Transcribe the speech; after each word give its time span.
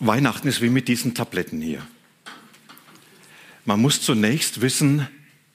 Weihnachten 0.00 0.48
ist 0.48 0.60
wie 0.60 0.70
mit 0.70 0.88
diesen 0.88 1.14
Tabletten 1.14 1.60
hier. 1.60 1.86
Man 3.64 3.80
muss 3.80 4.00
zunächst 4.00 4.60
wissen, 4.60 5.06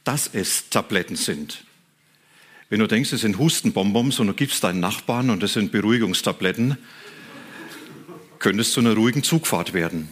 dass 0.03 0.29
es 0.31 0.69
Tabletten 0.69 1.16
sind. 1.16 1.63
Wenn 2.69 2.79
du 2.79 2.88
denkst, 2.88 3.13
es 3.13 3.21
sind 3.21 3.38
Hustenbonbons 3.38 4.19
und 4.19 4.27
du 4.27 4.33
gibst 4.33 4.63
deinen 4.63 4.79
Nachbarn 4.79 5.29
und 5.29 5.43
es 5.43 5.53
sind 5.53 5.71
Beruhigungstabletten, 5.71 6.77
könnte 8.39 8.61
es 8.61 8.71
zu 8.71 8.81
einer 8.81 8.95
ruhigen 8.95 9.23
Zugfahrt 9.23 9.73
werden. 9.73 10.09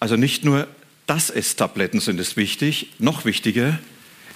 Also 0.00 0.16
nicht 0.16 0.44
nur, 0.44 0.66
dass 1.06 1.30
es 1.30 1.56
Tabletten 1.56 2.00
sind, 2.00 2.18
ist 2.18 2.36
wichtig. 2.36 2.94
Noch 2.98 3.24
wichtiger 3.24 3.78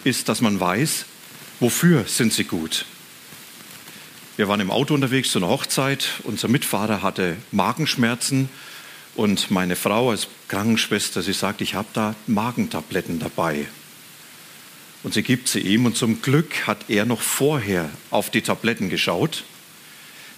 ist, 0.04 0.28
dass 0.28 0.40
man 0.40 0.60
weiß, 0.60 1.06
wofür 1.60 2.04
sind 2.04 2.32
sie 2.32 2.44
gut. 2.44 2.84
Wir 4.36 4.48
waren 4.48 4.58
im 4.58 4.72
Auto 4.72 4.94
unterwegs 4.94 5.30
zu 5.30 5.38
einer 5.38 5.46
Hochzeit. 5.46 6.08
Unser 6.24 6.48
Mitfahrer 6.48 7.02
hatte 7.02 7.36
Magenschmerzen 7.52 8.48
und 9.14 9.52
meine 9.52 9.76
Frau 9.76 10.10
als 10.10 10.26
Krankenschwester, 10.48 11.22
sie 11.22 11.32
sagt, 11.32 11.60
ich 11.60 11.76
habe 11.76 11.86
da 11.92 12.16
Magentabletten 12.26 13.20
dabei. 13.20 13.66
Und 15.04 15.14
sie 15.14 15.22
gibt 15.22 15.46
sie 15.46 15.60
ihm 15.60 15.86
und 15.86 15.96
zum 15.96 16.20
Glück 16.20 16.66
hat 16.66 16.86
er 16.88 17.04
noch 17.04 17.20
vorher 17.20 17.88
auf 18.10 18.28
die 18.28 18.42
Tabletten 18.42 18.90
geschaut, 18.90 19.44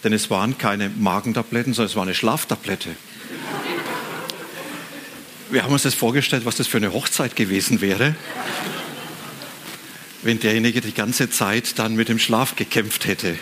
denn 0.04 0.12
es 0.12 0.28
waren 0.28 0.58
keine 0.58 0.90
Magentabletten, 0.90 1.72
sondern 1.72 1.90
es 1.90 1.96
war 1.96 2.02
eine 2.02 2.14
Schlaftablette. 2.14 2.90
Wir 5.48 5.62
haben 5.62 5.72
uns 5.72 5.84
das 5.84 5.94
vorgestellt, 5.94 6.44
was 6.44 6.56
das 6.56 6.66
für 6.66 6.76
eine 6.76 6.92
Hochzeit 6.92 7.34
gewesen 7.34 7.80
wäre, 7.80 8.14
wenn 10.22 10.38
derjenige 10.38 10.82
die 10.82 10.92
ganze 10.92 11.30
Zeit 11.30 11.78
dann 11.78 11.94
mit 11.94 12.10
dem 12.10 12.18
Schlaf 12.18 12.56
gekämpft 12.56 13.06
hätte. 13.06 13.38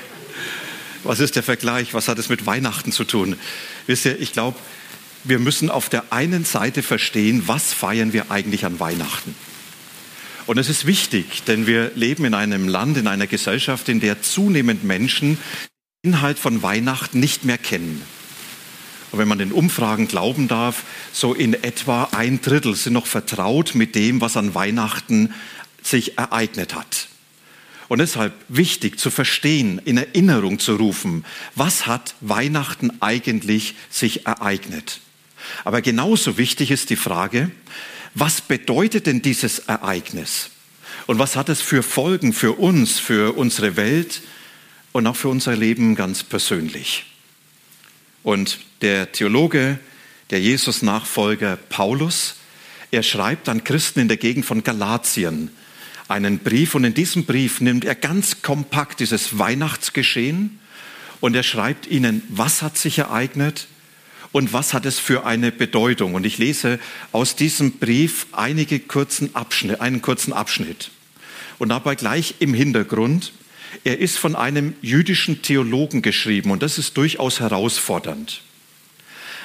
Was 1.05 1.21
ist 1.21 1.37
der 1.37 1.43
Vergleich? 1.43 1.95
Was 1.95 2.09
hat 2.09 2.19
es 2.19 2.29
mit 2.29 2.47
Weihnachten 2.47 2.93
zu 2.93 3.05
tun? 3.05 3.37
Wisst 3.87 4.07
ihr, 4.07 4.21
ich 4.21 4.33
glaube, 4.33 4.59
wir 5.23 5.39
müssen 5.39 5.71
auf 5.71 5.89
der 5.89 6.13
einen 6.13 6.45
Seite 6.45 6.83
verstehen, 6.83 7.45
was 7.47 7.73
feiern 7.73 8.13
wir 8.13 8.31
eigentlich 8.31 8.65
an 8.65 8.81
Weihnachten. 8.81 9.35
Und 10.47 10.59
es 10.59 10.69
ist 10.69 10.87
wichtig, 10.87 11.45
denn 11.45 11.67
wir 11.67 11.93
leben 11.95 12.25
in 12.27 12.35
einem 12.35 12.69
Land, 12.69 12.99
in 12.99 13.07
einer 13.07 13.27
Gesellschaft, 13.27 13.89
in 13.89 14.01
der 14.01 14.21
zunehmend 14.21 14.85
Menschen 14.85 15.39
den 16.03 16.13
Inhalt 16.13 16.39
von 16.39 16.63
Weihnachten 16.63 17.21
nicht 17.21 17.45
mehr 17.45 17.57
kennen. 17.57 18.03
Und 19.11 19.19
wenn 19.19 19.29
man 19.29 19.39
den 19.39 19.53
Umfragen 19.53 20.09
glauben 20.09 20.49
darf, 20.49 20.83
so 21.13 21.33
in 21.33 21.55
etwa 21.55 22.09
ein 22.13 22.43
Drittel 22.43 22.75
sind 22.75 22.93
noch 22.93 23.07
vertraut 23.07 23.75
mit 23.75 23.95
dem, 23.95 24.21
was 24.21 24.37
an 24.37 24.55
Weihnachten 24.55 25.33
sich 25.83 26.19
ereignet 26.19 26.75
hat. 26.75 27.09
Und 27.89 27.99
deshalb 27.99 28.33
wichtig 28.49 28.99
zu 28.99 29.11
verstehen, 29.11 29.81
in 29.85 29.99
Erinnerung 29.99 30.59
zu 30.59 30.77
rufen, 30.77 31.25
was 31.55 31.87
hat 31.87 32.15
Weihnachten 32.21 32.91
eigentlich 33.01 33.75
sich 33.91 34.27
ereignet. 34.27 35.01
Aber 35.65 35.83
genauso 35.83 36.39
wichtig 36.39 36.71
ist 36.71 36.91
die 36.91 36.97
Frage, 36.97 37.51
was 38.15 38.41
bedeutet 38.41 39.07
denn 39.07 39.23
dieses 39.23 39.61
Ereignis? 39.61 40.51
Und 41.07 41.19
was 41.19 41.37
hat 41.37 41.49
es 41.49 41.61
für 41.61 41.83
Folgen 41.83 42.33
für 42.33 42.53
uns, 42.53 42.99
für 42.99 43.37
unsere 43.37 43.77
Welt 43.77 44.23
und 44.93 45.07
auch 45.07 45.17
für 45.17 45.29
unser 45.29 45.57
Leben 45.57 45.95
ganz 45.95 46.23
persönlich? 46.23 47.05
Und 48.23 48.59
der 48.81 49.13
Theologe, 49.13 49.79
der 50.31 50.41
Jesus-Nachfolger 50.41 51.57
Paulus, 51.57 52.37
er 52.91 53.03
schreibt 53.03 53.49
an 53.49 53.65
Christen 53.65 54.01
in 54.01 54.09
der 54.09 54.17
Gegend 54.17 54.47
von 54.47 54.63
Galatien, 54.63 55.51
einen 56.09 56.39
Brief 56.39 56.75
und 56.75 56.85
in 56.85 56.95
diesem 56.95 57.25
Brief 57.25 57.61
nimmt 57.61 57.85
er 57.85 57.95
ganz 57.95 58.43
kompakt 58.43 59.01
dieses 59.01 59.39
Weihnachtsgeschehen 59.39 60.59
und 61.21 61.35
er 61.35 61.43
schreibt 61.43 61.87
ihnen, 61.87 62.23
was 62.29 62.63
hat 62.63 62.77
sich 62.77 62.99
ereignet 62.99 63.67
und 64.33 64.53
was 64.53 64.75
hat 64.75 64.85
es 64.85 64.99
für 64.99 65.25
eine 65.25 65.53
Bedeutung. 65.53 66.15
Und 66.15 66.27
ich 66.27 66.39
lese 66.39 66.79
aus 67.13 67.37
diesem 67.37 67.79
Brief 67.79 68.27
einige 68.33 68.81
kurzen 68.81 69.35
Abschnitt, 69.35 69.81
einen 69.81 70.03
kurzen 70.03 70.33
Abschnitt. 70.33 70.91
Und 71.59 71.69
dabei 71.71 71.95
gleich 71.95 72.35
im 72.41 72.53
Hintergrund, 72.53 73.33
er 73.85 73.99
ist 73.99 74.19
von 74.19 74.37
einem 74.37 74.75
jüdischen 74.83 75.43
Theologen 75.43 76.03
geschrieben 76.03 76.51
und 76.51 76.63
das 76.63 76.79
ist 76.79 76.97
durchaus 76.97 77.41
herausfordernd. 77.41 78.43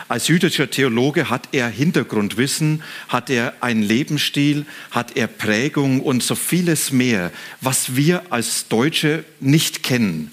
Als 0.09 0.27
jüdischer 0.27 0.71
Theologe 0.71 1.29
hat 1.29 1.49
er 1.51 1.69
Hintergrundwissen, 1.69 2.81
hat 3.09 3.29
er 3.29 3.53
einen 3.61 3.83
Lebensstil, 3.83 4.65
hat 4.89 5.15
er 5.15 5.27
Prägung 5.27 6.01
und 6.01 6.23
so 6.23 6.33
vieles 6.33 6.91
mehr, 6.91 7.31
was 7.61 7.95
wir 7.95 8.23
als 8.31 8.67
Deutsche 8.69 9.23
nicht 9.39 9.83
kennen. 9.83 10.31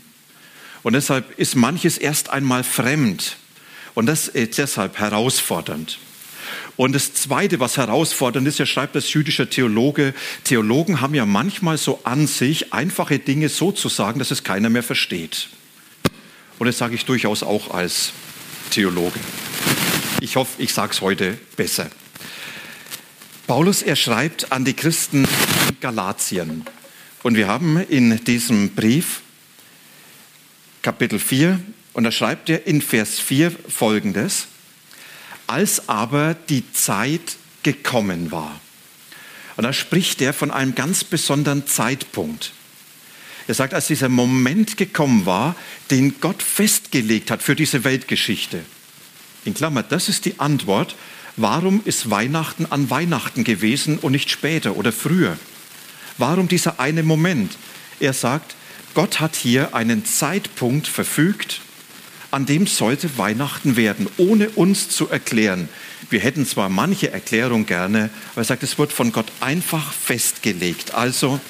Und 0.82 0.94
deshalb 0.94 1.38
ist 1.38 1.56
manches 1.56 1.98
erst 1.98 2.30
einmal 2.30 2.64
fremd. 2.64 3.36
Und 3.92 4.06
das 4.06 4.28
ist 4.28 4.56
deshalb 4.56 4.98
herausfordernd. 4.98 5.98
Und 6.76 6.94
das 6.94 7.12
Zweite, 7.12 7.60
was 7.60 7.76
herausfordernd 7.76 8.48
ist, 8.48 8.58
er 8.58 8.64
schreibt 8.64 8.96
als 8.96 9.12
jüdischer 9.12 9.50
Theologe, 9.50 10.14
Theologen 10.44 11.02
haben 11.02 11.14
ja 11.14 11.26
manchmal 11.26 11.76
so 11.76 12.00
an 12.04 12.26
sich, 12.26 12.72
einfache 12.72 13.18
Dinge 13.18 13.50
so 13.50 13.72
zu 13.72 13.90
sagen, 13.90 14.20
dass 14.20 14.30
es 14.30 14.42
keiner 14.42 14.70
mehr 14.70 14.82
versteht. 14.82 15.50
Und 16.58 16.66
das 16.66 16.78
sage 16.78 16.94
ich 16.94 17.04
durchaus 17.04 17.42
auch 17.42 17.74
als 17.74 18.14
Theologe. 18.70 19.18
Ich 20.20 20.36
hoffe, 20.36 20.62
ich 20.62 20.72
sage 20.72 20.92
es 20.92 21.00
heute 21.00 21.38
besser. 21.56 21.90
Paulus, 23.46 23.82
er 23.82 23.96
schreibt 23.96 24.52
an 24.52 24.64
die 24.64 24.74
Christen 24.74 25.24
in 25.68 25.80
Galatien. 25.80 26.64
Und 27.22 27.36
wir 27.36 27.48
haben 27.48 27.76
in 27.88 28.24
diesem 28.24 28.70
Brief 28.70 29.22
Kapitel 30.82 31.18
4, 31.18 31.60
und 31.94 32.04
da 32.04 32.12
schreibt 32.12 32.48
er 32.48 32.66
in 32.66 32.80
Vers 32.80 33.18
4 33.18 33.50
folgendes, 33.50 34.46
als 35.46 35.88
aber 35.88 36.34
die 36.34 36.70
Zeit 36.72 37.36
gekommen 37.62 38.30
war. 38.30 38.60
Und 39.56 39.64
da 39.64 39.72
spricht 39.72 40.20
er 40.20 40.32
von 40.32 40.50
einem 40.50 40.74
ganz 40.74 41.02
besonderen 41.02 41.66
Zeitpunkt. 41.66 42.52
Er 43.48 43.54
sagt, 43.54 43.74
als 43.74 43.86
dieser 43.86 44.08
Moment 44.08 44.76
gekommen 44.76 45.26
war, 45.26 45.54
den 45.90 46.20
Gott 46.20 46.42
festgelegt 46.42 47.30
hat 47.30 47.42
für 47.42 47.54
diese 47.54 47.84
Weltgeschichte. 47.84 48.62
In 49.44 49.54
Klammer, 49.54 49.82
das 49.82 50.08
ist 50.08 50.24
die 50.24 50.40
Antwort, 50.40 50.96
warum 51.36 51.80
ist 51.84 52.10
Weihnachten 52.10 52.66
an 52.66 52.90
Weihnachten 52.90 53.44
gewesen 53.44 53.98
und 53.98 54.12
nicht 54.12 54.30
später 54.30 54.76
oder 54.76 54.92
früher? 54.92 55.38
Warum 56.18 56.48
dieser 56.48 56.80
eine 56.80 57.02
Moment? 57.02 57.56
Er 58.00 58.12
sagt, 58.12 58.56
Gott 58.94 59.20
hat 59.20 59.36
hier 59.36 59.74
einen 59.74 60.04
Zeitpunkt 60.04 60.88
verfügt, 60.88 61.60
an 62.30 62.46
dem 62.46 62.66
sollte 62.66 63.18
Weihnachten 63.18 63.76
werden, 63.76 64.08
ohne 64.16 64.48
uns 64.50 64.88
zu 64.88 65.08
erklären. 65.08 65.68
Wir 66.10 66.20
hätten 66.20 66.46
zwar 66.46 66.68
manche 66.68 67.12
Erklärung 67.12 67.66
gerne, 67.66 68.10
aber 68.32 68.40
er 68.40 68.44
sagt, 68.44 68.62
es 68.62 68.78
wird 68.78 68.92
von 68.92 69.12
Gott 69.12 69.30
einfach 69.40 69.92
festgelegt. 69.92 70.94
Also 70.94 71.40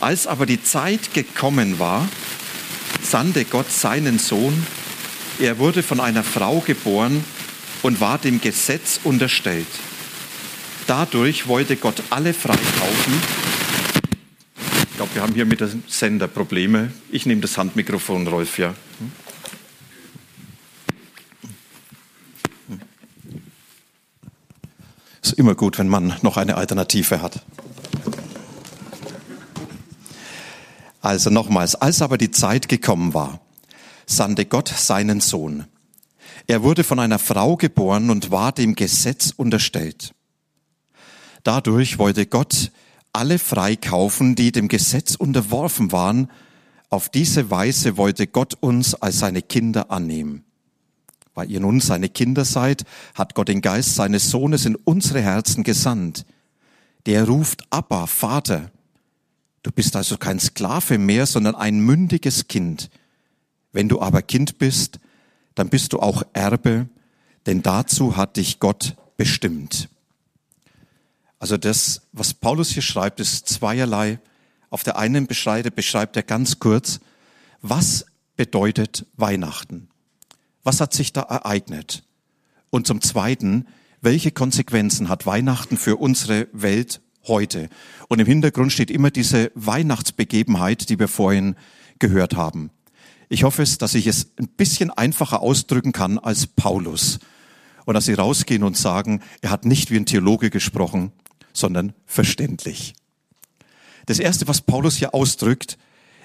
als 0.00 0.26
aber 0.26 0.46
die 0.46 0.62
Zeit 0.62 1.12
gekommen 1.14 1.78
war, 1.78 2.08
sandte 3.02 3.44
Gott 3.44 3.70
seinen 3.70 4.18
Sohn. 4.18 4.66
Er 5.38 5.58
wurde 5.58 5.82
von 5.82 6.00
einer 6.00 6.24
Frau 6.24 6.60
geboren 6.60 7.24
und 7.82 8.00
war 8.00 8.18
dem 8.18 8.40
Gesetz 8.40 9.00
unterstellt. 9.04 9.66
Dadurch 10.86 11.46
wollte 11.48 11.76
Gott 11.76 12.02
alle 12.10 12.32
freikaufen. 12.32 13.14
Ich 14.90 14.96
glaube, 14.96 15.14
wir 15.14 15.22
haben 15.22 15.34
hier 15.34 15.46
mit 15.46 15.60
dem 15.60 15.82
Sender 15.86 16.26
Probleme. 16.26 16.92
Ich 17.10 17.26
nehme 17.26 17.40
das 17.40 17.56
Handmikrofon, 17.56 18.26
Rolf, 18.26 18.58
ja. 18.58 18.74
Ist 25.22 25.34
immer 25.34 25.54
gut, 25.54 25.78
wenn 25.78 25.88
man 25.88 26.16
noch 26.22 26.36
eine 26.36 26.56
Alternative 26.56 27.22
hat. 27.22 27.44
Also 31.00 31.30
nochmals, 31.30 31.74
als 31.74 32.02
aber 32.02 32.18
die 32.18 32.30
Zeit 32.30 32.68
gekommen 32.68 33.14
war, 33.14 33.40
sandte 34.06 34.46
Gott 34.46 34.68
seinen 34.68 35.20
Sohn. 35.20 35.66
Er 36.46 36.62
wurde 36.62 36.82
von 36.82 36.98
einer 36.98 37.18
Frau 37.18 37.56
geboren 37.56 38.10
und 38.10 38.30
war 38.30 38.52
dem 38.52 38.74
Gesetz 38.74 39.32
unterstellt. 39.36 40.14
Dadurch 41.44 41.98
wollte 41.98 42.26
Gott 42.26 42.72
alle 43.12 43.38
freikaufen, 43.38 44.34
die 44.34 44.52
dem 44.52 44.68
Gesetz 44.68 45.14
unterworfen 45.14 45.92
waren. 45.92 46.30
Auf 46.90 47.08
diese 47.08 47.50
Weise 47.50 47.96
wollte 47.96 48.26
Gott 48.26 48.54
uns 48.60 48.94
als 48.94 49.18
seine 49.18 49.42
Kinder 49.42 49.90
annehmen. 49.90 50.44
Weil 51.34 51.50
ihr 51.50 51.60
nun 51.60 51.80
seine 51.80 52.08
Kinder 52.08 52.44
seid, 52.44 52.84
hat 53.14 53.34
Gott 53.34 53.48
den 53.48 53.60
Geist 53.60 53.94
seines 53.94 54.30
Sohnes 54.30 54.64
in 54.66 54.74
unsere 54.74 55.20
Herzen 55.20 55.64
gesandt. 55.64 56.24
Der 57.06 57.26
ruft 57.26 57.62
Abba, 57.70 58.06
Vater. 58.06 58.70
Du 59.68 59.74
bist 59.74 59.94
also 59.96 60.16
kein 60.16 60.40
Sklave 60.40 60.96
mehr, 60.96 61.26
sondern 61.26 61.54
ein 61.54 61.80
mündiges 61.80 62.48
Kind. 62.48 62.88
Wenn 63.70 63.90
du 63.90 64.00
aber 64.00 64.22
Kind 64.22 64.56
bist, 64.56 64.98
dann 65.54 65.68
bist 65.68 65.92
du 65.92 66.00
auch 66.00 66.22
Erbe, 66.32 66.88
denn 67.44 67.60
dazu 67.60 68.16
hat 68.16 68.38
dich 68.38 68.60
Gott 68.60 68.96
bestimmt. 69.18 69.90
Also 71.38 71.58
das, 71.58 72.00
was 72.12 72.32
Paulus 72.32 72.70
hier 72.70 72.82
schreibt, 72.82 73.20
ist 73.20 73.46
zweierlei. 73.46 74.20
Auf 74.70 74.84
der 74.84 74.96
einen 74.96 75.26
Beschreibung 75.26 75.74
beschreibt 75.74 76.16
er 76.16 76.22
ganz 76.22 76.60
kurz, 76.60 77.00
was 77.60 78.06
bedeutet 78.36 79.04
Weihnachten? 79.18 79.90
Was 80.62 80.80
hat 80.80 80.94
sich 80.94 81.12
da 81.12 81.20
ereignet? 81.20 82.04
Und 82.70 82.86
zum 82.86 83.02
Zweiten, 83.02 83.66
welche 84.00 84.30
Konsequenzen 84.30 85.10
hat 85.10 85.26
Weihnachten 85.26 85.76
für 85.76 85.96
unsere 85.96 86.48
Welt 86.54 87.02
heute? 87.26 87.68
Und 88.08 88.20
im 88.20 88.26
Hintergrund 88.26 88.72
steht 88.72 88.90
immer 88.90 89.10
diese 89.10 89.50
Weihnachtsbegebenheit, 89.54 90.88
die 90.88 90.98
wir 90.98 91.08
vorhin 91.08 91.56
gehört 91.98 92.36
haben. 92.36 92.70
Ich 93.28 93.44
hoffe 93.44 93.62
es, 93.62 93.78
dass 93.78 93.94
ich 93.94 94.06
es 94.06 94.32
ein 94.38 94.48
bisschen 94.48 94.90
einfacher 94.90 95.40
ausdrücken 95.40 95.92
kann 95.92 96.18
als 96.18 96.46
Paulus. 96.46 97.18
Und 97.84 97.94
dass 97.94 98.06
Sie 98.06 98.14
rausgehen 98.14 98.62
und 98.62 98.76
sagen, 98.76 99.22
er 99.40 99.50
hat 99.50 99.64
nicht 99.64 99.90
wie 99.90 99.96
ein 99.96 100.06
Theologe 100.06 100.50
gesprochen, 100.50 101.12
sondern 101.52 101.92
verständlich. 102.06 102.94
Das 104.06 104.18
erste, 104.18 104.48
was 104.48 104.60
Paulus 104.60 104.96
hier 104.96 105.14
ausdrückt, 105.14 105.78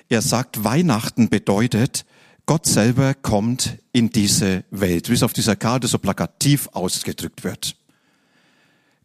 er 0.09 0.21
sagt, 0.21 0.63
Weihnachten 0.63 1.29
bedeutet, 1.29 2.05
Gott 2.45 2.65
selber 2.65 3.13
kommt 3.13 3.77
in 3.93 4.09
diese 4.09 4.65
Welt, 4.69 5.09
wie 5.09 5.13
es 5.13 5.23
auf 5.23 5.33
dieser 5.33 5.55
Karte 5.55 5.87
so 5.87 5.97
plakativ 5.97 6.67
ausgedrückt 6.73 7.43
wird. 7.43 7.77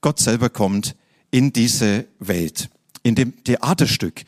Gott 0.01 0.19
selber 0.19 0.51
kommt 0.51 0.97
in 1.31 1.53
diese 1.53 2.07
Welt. 2.19 2.69
In 3.03 3.15
dem 3.15 3.43
Theaterstück, 3.45 4.25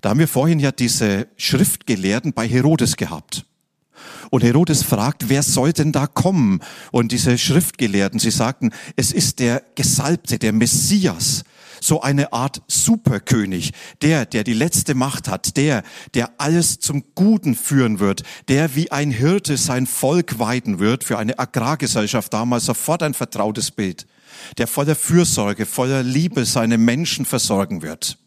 da 0.00 0.10
haben 0.10 0.20
wir 0.20 0.28
vorhin 0.28 0.60
ja 0.60 0.72
diese 0.72 1.28
Schriftgelehrten 1.36 2.32
bei 2.32 2.48
Herodes 2.48 2.96
gehabt. 2.96 3.46
Und 4.30 4.42
Herodes 4.42 4.82
fragt, 4.82 5.28
wer 5.28 5.42
soll 5.42 5.72
denn 5.72 5.92
da 5.92 6.06
kommen? 6.06 6.60
Und 6.90 7.12
diese 7.12 7.38
Schriftgelehrten, 7.38 8.18
sie 8.18 8.30
sagten, 8.30 8.70
es 8.96 9.12
ist 9.12 9.38
der 9.38 9.62
Gesalbte, 9.74 10.38
der 10.38 10.52
Messias, 10.52 11.44
so 11.80 12.00
eine 12.00 12.32
Art 12.32 12.62
Superkönig, 12.66 13.72
der, 14.02 14.26
der 14.26 14.42
die 14.42 14.54
letzte 14.54 14.94
Macht 14.94 15.28
hat, 15.28 15.56
der, 15.56 15.82
der 16.14 16.32
alles 16.38 16.80
zum 16.80 17.04
Guten 17.14 17.54
führen 17.54 17.98
wird, 18.00 18.22
der 18.48 18.74
wie 18.74 18.90
ein 18.90 19.10
Hirte 19.10 19.56
sein 19.56 19.86
Volk 19.86 20.38
weiden 20.38 20.78
wird, 20.78 21.04
für 21.04 21.18
eine 21.18 21.38
Agrargesellschaft 21.38 22.32
damals 22.32 22.64
sofort 22.64 23.02
ein 23.02 23.14
vertrautes 23.14 23.70
Bild, 23.70 24.06
der 24.58 24.66
voller 24.66 24.94
Fürsorge, 24.94 25.66
voller 25.66 26.02
Liebe 26.02 26.44
seine 26.44 26.78
Menschen 26.78 27.24
versorgen 27.24 27.82
wird. 27.82 28.18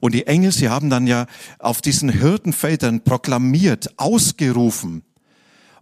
Und 0.00 0.14
die 0.14 0.26
Engel, 0.26 0.52
sie 0.52 0.68
haben 0.68 0.90
dann 0.90 1.06
ja 1.06 1.26
auf 1.58 1.82
diesen 1.82 2.08
Hirtenfeldern 2.08 3.02
proklamiert, 3.02 3.98
ausgerufen, 3.98 5.02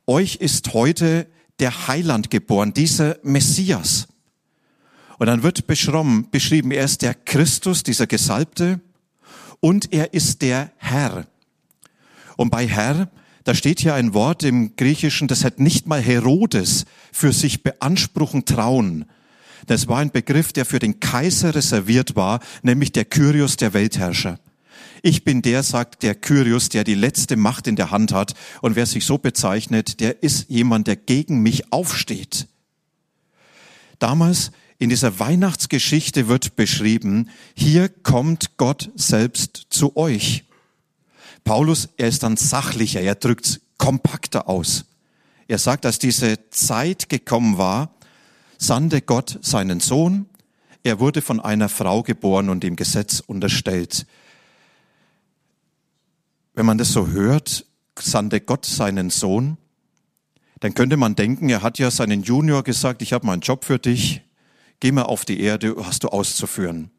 euch 0.06 0.36
ist 0.36 0.72
heute 0.72 1.26
der 1.58 1.88
Heiland 1.88 2.30
geboren, 2.30 2.72
dieser 2.72 3.18
Messias. 3.22 4.06
Und 5.18 5.26
dann 5.26 5.42
wird 5.42 5.66
beschrieben, 5.66 6.28
beschrieben, 6.30 6.70
er 6.70 6.84
ist 6.84 7.02
der 7.02 7.14
Christus, 7.14 7.82
dieser 7.82 8.06
Gesalbte, 8.06 8.80
und 9.60 9.92
er 9.92 10.14
ist 10.14 10.42
der 10.42 10.70
Herr. 10.76 11.26
Und 12.36 12.50
bei 12.50 12.68
Herr, 12.68 13.10
da 13.46 13.54
steht 13.54 13.78
hier 13.78 13.94
ein 13.94 14.12
Wort 14.12 14.42
im 14.42 14.74
Griechischen, 14.74 15.28
das 15.28 15.44
hat 15.44 15.60
nicht 15.60 15.86
mal 15.86 16.02
Herodes 16.02 16.84
für 17.12 17.32
sich 17.32 17.62
beanspruchen 17.62 18.44
trauen. 18.44 19.04
Das 19.68 19.86
war 19.86 19.98
ein 19.98 20.10
Begriff, 20.10 20.52
der 20.52 20.64
für 20.64 20.80
den 20.80 20.98
Kaiser 20.98 21.54
reserviert 21.54 22.16
war, 22.16 22.40
nämlich 22.62 22.90
der 22.90 23.04
Kyrios, 23.04 23.56
der 23.56 23.72
Weltherrscher. 23.72 24.40
Ich 25.00 25.22
bin 25.22 25.42
der, 25.42 25.62
sagt 25.62 26.02
der 26.02 26.16
Kyrios, 26.16 26.70
der 26.70 26.82
die 26.82 26.96
letzte 26.96 27.36
Macht 27.36 27.68
in 27.68 27.76
der 27.76 27.92
Hand 27.92 28.12
hat. 28.12 28.34
Und 28.62 28.74
wer 28.74 28.84
sich 28.84 29.04
so 29.04 29.16
bezeichnet, 29.16 30.00
der 30.00 30.24
ist 30.24 30.50
jemand, 30.50 30.88
der 30.88 30.96
gegen 30.96 31.40
mich 31.40 31.72
aufsteht. 31.72 32.48
Damals 34.00 34.50
in 34.78 34.90
dieser 34.90 35.20
Weihnachtsgeschichte 35.20 36.26
wird 36.26 36.56
beschrieben, 36.56 37.30
hier 37.54 37.88
kommt 37.88 38.56
Gott 38.56 38.90
selbst 38.96 39.68
zu 39.70 39.96
euch. 39.96 40.45
Paulus, 41.46 41.88
er 41.96 42.08
ist 42.08 42.24
dann 42.24 42.36
sachlicher, 42.36 43.00
er 43.00 43.14
drückt 43.14 43.60
kompakter 43.78 44.48
aus. 44.48 44.84
Er 45.46 45.58
sagt, 45.58 45.84
dass 45.84 46.00
diese 46.00 46.50
Zeit 46.50 47.08
gekommen 47.08 47.56
war, 47.56 47.94
sandte 48.58 49.00
Gott 49.00 49.38
seinen 49.42 49.78
Sohn. 49.78 50.26
Er 50.82 50.98
wurde 50.98 51.22
von 51.22 51.38
einer 51.38 51.68
Frau 51.68 52.02
geboren 52.02 52.48
und 52.48 52.64
dem 52.64 52.74
Gesetz 52.74 53.20
unterstellt. 53.20 54.06
Wenn 56.54 56.66
man 56.66 56.78
das 56.78 56.92
so 56.92 57.06
hört, 57.06 57.64
sandte 57.96 58.40
Gott 58.40 58.66
seinen 58.66 59.10
Sohn, 59.10 59.56
dann 60.58 60.74
könnte 60.74 60.96
man 60.96 61.14
denken, 61.14 61.48
er 61.48 61.62
hat 61.62 61.78
ja 61.78 61.92
seinen 61.92 62.24
Junior 62.24 62.64
gesagt, 62.64 63.02
ich 63.02 63.12
habe 63.12 63.24
mal 63.24 63.34
einen 63.34 63.42
Job 63.42 63.64
für 63.64 63.78
dich, 63.78 64.22
geh 64.80 64.90
mal 64.90 65.02
auf 65.02 65.24
die 65.24 65.38
Erde, 65.38 65.76
hast 65.78 66.02
du 66.02 66.08
auszuführen. 66.08 66.90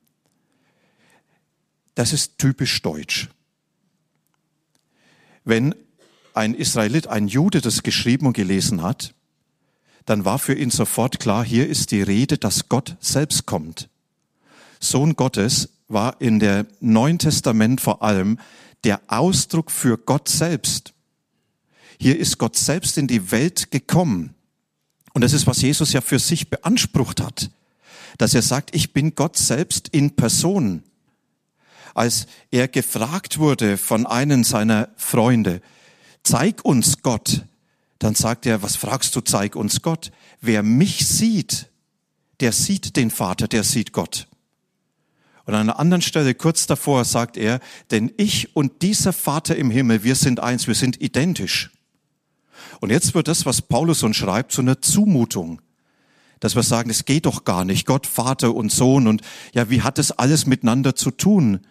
Das 1.95 2.13
ist 2.13 2.37
typisch 2.37 2.81
deutsch. 2.81 3.27
Wenn 5.47 5.75
ein 6.33 6.53
Israelit, 6.53 7.07
ein 7.07 7.29
Jude 7.29 7.61
das 7.61 7.81
geschrieben 7.81 8.27
und 8.27 8.33
gelesen 8.33 8.81
hat, 8.81 9.13
dann 10.05 10.25
war 10.25 10.39
für 10.39 10.53
ihn 10.53 10.71
sofort 10.71 11.21
klar, 11.21 11.45
hier 11.45 11.69
ist 11.69 11.91
die 11.91 12.01
Rede, 12.01 12.37
dass 12.37 12.67
Gott 12.67 12.97
selbst 12.99 13.45
kommt. 13.45 13.87
Sohn 14.81 15.15
Gottes 15.15 15.69
war 15.87 16.19
in 16.19 16.41
der 16.41 16.67
Neuen 16.81 17.17
Testament 17.17 17.79
vor 17.79 18.03
allem 18.03 18.39
der 18.83 18.99
Ausdruck 19.07 19.71
für 19.71 19.97
Gott 19.97 20.27
selbst. 20.27 20.93
Hier 21.97 22.19
ist 22.19 22.39
Gott 22.39 22.57
selbst 22.57 22.97
in 22.97 23.07
die 23.07 23.31
Welt 23.31 23.71
gekommen. 23.71 24.35
Und 25.13 25.21
das 25.23 25.31
ist, 25.31 25.47
was 25.47 25.61
Jesus 25.61 25.93
ja 25.93 26.01
für 26.01 26.19
sich 26.19 26.49
beansprucht 26.49 27.21
hat, 27.21 27.51
dass 28.17 28.33
er 28.33 28.41
sagt, 28.41 28.75
ich 28.75 28.91
bin 28.91 29.15
Gott 29.15 29.37
selbst 29.37 29.87
in 29.87 30.13
Person. 30.17 30.83
Als 31.93 32.27
er 32.51 32.67
gefragt 32.67 33.39
wurde 33.39 33.77
von 33.77 34.05
einem 34.05 34.43
seiner 34.43 34.89
Freunde, 34.97 35.61
zeig 36.23 36.63
uns 36.65 37.01
Gott, 37.01 37.45
dann 37.99 38.15
sagt 38.15 38.45
er, 38.45 38.61
was 38.61 38.75
fragst 38.75 39.15
du, 39.15 39.21
zeig 39.21 39.55
uns 39.55 39.81
Gott. 39.81 40.11
Wer 40.41 40.63
mich 40.63 41.07
sieht, 41.07 41.67
der 42.39 42.51
sieht 42.51 42.95
den 42.95 43.09
Vater, 43.09 43.47
der 43.47 43.63
sieht 43.63 43.91
Gott. 43.91 44.27
Und 45.45 45.55
an 45.55 45.61
einer 45.61 45.79
anderen 45.79 46.01
Stelle 46.01 46.35
kurz 46.35 46.67
davor 46.67 47.05
sagt 47.05 47.37
er, 47.37 47.61
denn 47.89 48.11
ich 48.17 48.55
und 48.55 48.81
dieser 48.81 49.13
Vater 49.13 49.55
im 49.55 49.71
Himmel, 49.71 50.03
wir 50.03 50.15
sind 50.15 50.41
eins, 50.41 50.67
wir 50.67 50.75
sind 50.75 51.01
identisch. 51.01 51.71
Und 52.81 52.91
jetzt 52.91 53.15
wird 53.15 53.27
das, 53.27 53.45
was 53.45 53.61
Paulus 53.61 54.03
uns 54.03 54.17
schreibt, 54.17 54.51
zu 54.51 54.61
einer 54.61 54.81
Zumutung. 54.81 55.61
Dass 56.39 56.55
wir 56.55 56.63
sagen, 56.63 56.89
es 56.89 57.05
geht 57.05 57.25
doch 57.25 57.45
gar 57.45 57.65
nicht. 57.65 57.87
Gott, 57.87 58.05
Vater 58.05 58.53
und 58.53 58.71
Sohn 58.71 59.07
und 59.07 59.21
ja, 59.53 59.69
wie 59.69 59.81
hat 59.81 59.97
das 59.97 60.11
alles 60.11 60.45
miteinander 60.45 60.95
zu 60.95 61.11
tun? 61.11 61.61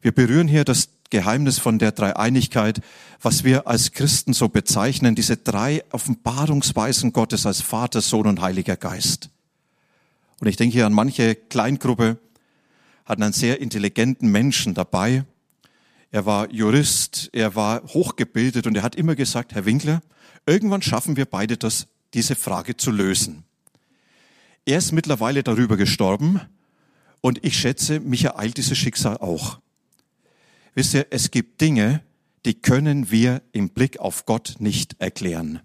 Wir 0.00 0.12
berühren 0.12 0.48
hier 0.48 0.64
das 0.64 0.90
Geheimnis 1.10 1.58
von 1.58 1.78
der 1.78 1.92
Dreieinigkeit, 1.92 2.80
was 3.20 3.42
wir 3.42 3.66
als 3.66 3.92
Christen 3.92 4.32
so 4.32 4.48
bezeichnen, 4.48 5.14
diese 5.14 5.36
drei 5.36 5.82
Offenbarungsweisen 5.90 7.12
Gottes 7.12 7.46
als 7.46 7.62
Vater, 7.62 8.00
Sohn 8.00 8.26
und 8.26 8.40
Heiliger 8.40 8.76
Geist. 8.76 9.30
Und 10.40 10.46
ich 10.46 10.56
denke 10.56 10.74
hier 10.74 10.86
an 10.86 10.92
manche 10.92 11.34
Kleingruppe, 11.34 12.18
hatten 13.04 13.22
einen 13.22 13.32
sehr 13.32 13.60
intelligenten 13.60 14.30
Menschen 14.30 14.74
dabei. 14.74 15.24
Er 16.10 16.26
war 16.26 16.50
Jurist, 16.52 17.30
er 17.32 17.54
war 17.54 17.82
hochgebildet 17.84 18.66
und 18.66 18.76
er 18.76 18.82
hat 18.82 18.94
immer 18.94 19.16
gesagt, 19.16 19.54
Herr 19.54 19.64
Winkler, 19.64 20.02
irgendwann 20.46 20.82
schaffen 20.82 21.16
wir 21.16 21.24
beide 21.24 21.56
das, 21.56 21.86
diese 22.14 22.36
Frage 22.36 22.76
zu 22.76 22.90
lösen. 22.90 23.44
Er 24.64 24.78
ist 24.78 24.92
mittlerweile 24.92 25.42
darüber 25.42 25.76
gestorben 25.76 26.40
und 27.20 27.44
ich 27.44 27.58
schätze, 27.58 28.00
mich 28.00 28.24
ereilt 28.24 28.58
dieses 28.58 28.76
Schicksal 28.76 29.16
auch. 29.16 29.58
Wisst 30.78 30.94
ihr, 30.94 31.08
es 31.10 31.32
gibt 31.32 31.60
Dinge, 31.60 32.04
die 32.44 32.54
können 32.54 33.10
wir 33.10 33.42
im 33.50 33.68
Blick 33.70 33.98
auf 33.98 34.26
Gott 34.26 34.54
nicht 34.60 34.94
erklären. 35.00 35.58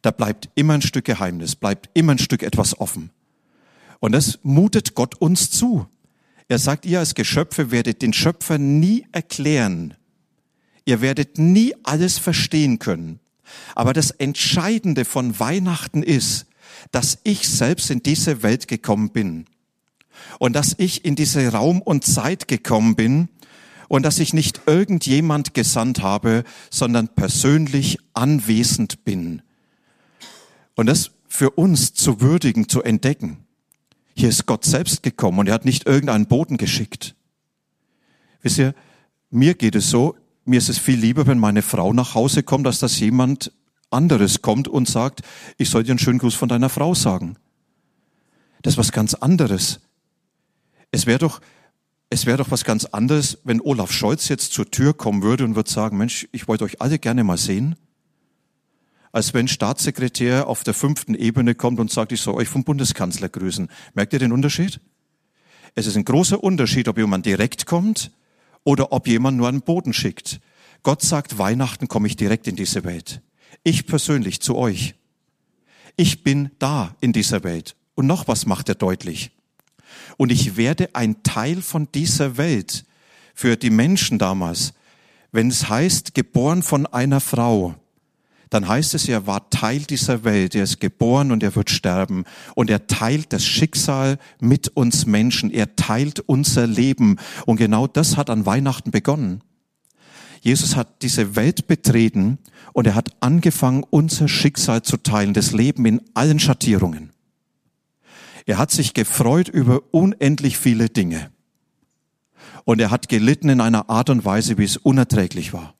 Da 0.00 0.12
bleibt 0.12 0.48
immer 0.54 0.72
ein 0.72 0.80
Stück 0.80 1.04
Geheimnis, 1.04 1.56
bleibt 1.56 1.90
immer 1.92 2.12
ein 2.12 2.18
Stück 2.18 2.42
etwas 2.42 2.80
offen. 2.80 3.10
Und 4.00 4.12
das 4.12 4.38
mutet 4.42 4.94
Gott 4.94 5.16
uns 5.16 5.50
zu. 5.50 5.86
Er 6.48 6.58
sagt, 6.58 6.86
ihr 6.86 7.00
als 7.00 7.14
Geschöpfe 7.16 7.70
werdet 7.70 8.00
den 8.00 8.14
Schöpfer 8.14 8.56
nie 8.56 9.04
erklären. 9.12 9.92
Ihr 10.86 11.02
werdet 11.02 11.36
nie 11.36 11.74
alles 11.82 12.16
verstehen 12.16 12.78
können. 12.78 13.20
Aber 13.74 13.92
das 13.92 14.10
Entscheidende 14.10 15.04
von 15.04 15.38
Weihnachten 15.38 16.02
ist, 16.02 16.46
dass 16.92 17.18
ich 17.24 17.46
selbst 17.46 17.90
in 17.90 18.02
diese 18.02 18.42
Welt 18.42 18.68
gekommen 18.68 19.10
bin. 19.10 19.44
Und 20.38 20.54
dass 20.54 20.74
ich 20.78 21.04
in 21.04 21.14
diese 21.14 21.52
Raum 21.52 21.82
und 21.82 22.06
Zeit 22.06 22.48
gekommen 22.48 22.96
bin, 22.96 23.28
und 23.88 24.02
dass 24.04 24.18
ich 24.18 24.34
nicht 24.34 24.62
irgendjemand 24.66 25.54
gesandt 25.54 26.02
habe, 26.02 26.44
sondern 26.70 27.08
persönlich 27.08 27.98
anwesend 28.14 29.04
bin. 29.04 29.42
Und 30.74 30.86
das 30.86 31.10
für 31.26 31.50
uns 31.50 31.94
zu 31.94 32.20
würdigen, 32.20 32.68
zu 32.68 32.82
entdecken. 32.82 33.44
Hier 34.14 34.28
ist 34.28 34.46
Gott 34.46 34.64
selbst 34.64 35.02
gekommen 35.02 35.38
und 35.38 35.48
er 35.48 35.54
hat 35.54 35.64
nicht 35.64 35.86
irgendeinen 35.86 36.26
Boten 36.26 36.56
geschickt. 36.56 37.14
Wisst 38.42 38.58
ihr, 38.58 38.74
mir 39.30 39.54
geht 39.54 39.74
es 39.74 39.90
so, 39.90 40.16
mir 40.44 40.58
ist 40.58 40.68
es 40.68 40.78
viel 40.78 40.98
lieber, 40.98 41.26
wenn 41.26 41.38
meine 41.38 41.62
Frau 41.62 41.92
nach 41.92 42.14
Hause 42.14 42.42
kommt, 42.42 42.66
als 42.66 42.78
dass 42.78 42.98
jemand 42.98 43.52
anderes 43.90 44.42
kommt 44.42 44.68
und 44.68 44.88
sagt, 44.88 45.20
ich 45.56 45.70
soll 45.70 45.84
dir 45.84 45.92
einen 45.92 45.98
schönen 45.98 46.18
Gruß 46.18 46.34
von 46.34 46.48
deiner 46.48 46.68
Frau 46.68 46.94
sagen. 46.94 47.36
Das 48.62 48.74
ist 48.74 48.78
was 48.78 48.92
ganz 48.92 49.14
anderes. 49.14 49.80
Es 50.90 51.06
wäre 51.06 51.18
doch, 51.18 51.40
es 52.10 52.24
wäre 52.24 52.38
doch 52.38 52.50
was 52.50 52.64
ganz 52.64 52.86
anderes, 52.86 53.38
wenn 53.44 53.60
Olaf 53.60 53.92
Scholz 53.92 54.28
jetzt 54.28 54.52
zur 54.52 54.70
Tür 54.70 54.94
kommen 54.94 55.22
würde 55.22 55.44
und 55.44 55.56
würde 55.56 55.70
sagen, 55.70 55.98
Mensch, 55.98 56.26
ich 56.32 56.48
wollte 56.48 56.64
euch 56.64 56.80
alle 56.80 56.98
gerne 56.98 57.22
mal 57.22 57.36
sehen. 57.36 57.76
Als 59.12 59.34
wenn 59.34 59.48
Staatssekretär 59.48 60.46
auf 60.46 60.64
der 60.64 60.74
fünften 60.74 61.14
Ebene 61.14 61.54
kommt 61.54 61.80
und 61.80 61.90
sagt, 61.90 62.12
ich 62.12 62.20
soll 62.20 62.34
euch 62.34 62.48
vom 62.48 62.64
Bundeskanzler 62.64 63.28
grüßen. 63.28 63.68
Merkt 63.94 64.12
ihr 64.12 64.18
den 64.18 64.32
Unterschied? 64.32 64.80
Es 65.74 65.86
ist 65.86 65.96
ein 65.96 66.04
großer 66.04 66.42
Unterschied, 66.42 66.88
ob 66.88 66.98
jemand 66.98 67.26
direkt 67.26 67.66
kommt 67.66 68.10
oder 68.64 68.92
ob 68.92 69.06
jemand 69.06 69.36
nur 69.36 69.48
einen 69.48 69.62
Boden 69.62 69.92
schickt. 69.92 70.40
Gott 70.82 71.02
sagt, 71.02 71.38
Weihnachten 71.38 71.88
komme 71.88 72.06
ich 72.06 72.16
direkt 72.16 72.46
in 72.46 72.56
diese 72.56 72.84
Welt. 72.84 73.20
Ich 73.64 73.86
persönlich 73.86 74.40
zu 74.40 74.56
euch. 74.56 74.94
Ich 75.96 76.22
bin 76.22 76.50
da 76.58 76.96
in 77.00 77.12
dieser 77.12 77.44
Welt. 77.44 77.76
Und 77.94 78.06
noch 78.06 78.28
was 78.28 78.46
macht 78.46 78.68
er 78.68 78.76
deutlich. 78.76 79.30
Und 80.16 80.32
ich 80.32 80.56
werde 80.56 80.94
ein 80.94 81.22
Teil 81.22 81.62
von 81.62 81.88
dieser 81.92 82.36
Welt 82.36 82.84
für 83.34 83.56
die 83.56 83.70
Menschen 83.70 84.18
damals. 84.18 84.74
Wenn 85.32 85.48
es 85.48 85.68
heißt, 85.68 86.14
geboren 86.14 86.62
von 86.62 86.86
einer 86.86 87.20
Frau, 87.20 87.74
dann 88.50 88.66
heißt 88.66 88.94
es, 88.94 89.08
er 89.08 89.26
war 89.26 89.50
Teil 89.50 89.80
dieser 89.80 90.24
Welt, 90.24 90.54
er 90.54 90.64
ist 90.64 90.80
geboren 90.80 91.32
und 91.32 91.42
er 91.42 91.54
wird 91.54 91.70
sterben 91.70 92.24
und 92.54 92.70
er 92.70 92.86
teilt 92.86 93.32
das 93.32 93.44
Schicksal 93.44 94.18
mit 94.40 94.68
uns 94.68 95.06
Menschen, 95.06 95.50
er 95.50 95.76
teilt 95.76 96.20
unser 96.20 96.66
Leben 96.66 97.16
und 97.46 97.56
genau 97.56 97.86
das 97.86 98.16
hat 98.16 98.30
an 98.30 98.46
Weihnachten 98.46 98.90
begonnen. 98.90 99.42
Jesus 100.40 100.76
hat 100.76 101.02
diese 101.02 101.36
Welt 101.36 101.66
betreten 101.66 102.38
und 102.72 102.86
er 102.86 102.94
hat 102.94 103.10
angefangen, 103.20 103.84
unser 103.90 104.28
Schicksal 104.28 104.82
zu 104.82 104.96
teilen, 104.96 105.34
das 105.34 105.52
Leben 105.52 105.84
in 105.84 106.00
allen 106.14 106.38
Schattierungen. 106.38 107.10
Er 108.48 108.56
hat 108.56 108.70
sich 108.70 108.94
gefreut 108.94 109.48
über 109.48 109.82
unendlich 109.90 110.56
viele 110.56 110.88
Dinge. 110.88 111.30
Und 112.64 112.80
er 112.80 112.90
hat 112.90 113.10
gelitten 113.10 113.50
in 113.50 113.60
einer 113.60 113.90
Art 113.90 114.08
und 114.08 114.24
Weise, 114.24 114.56
wie 114.56 114.64
es 114.64 114.78
unerträglich 114.78 115.52
war. 115.52 115.74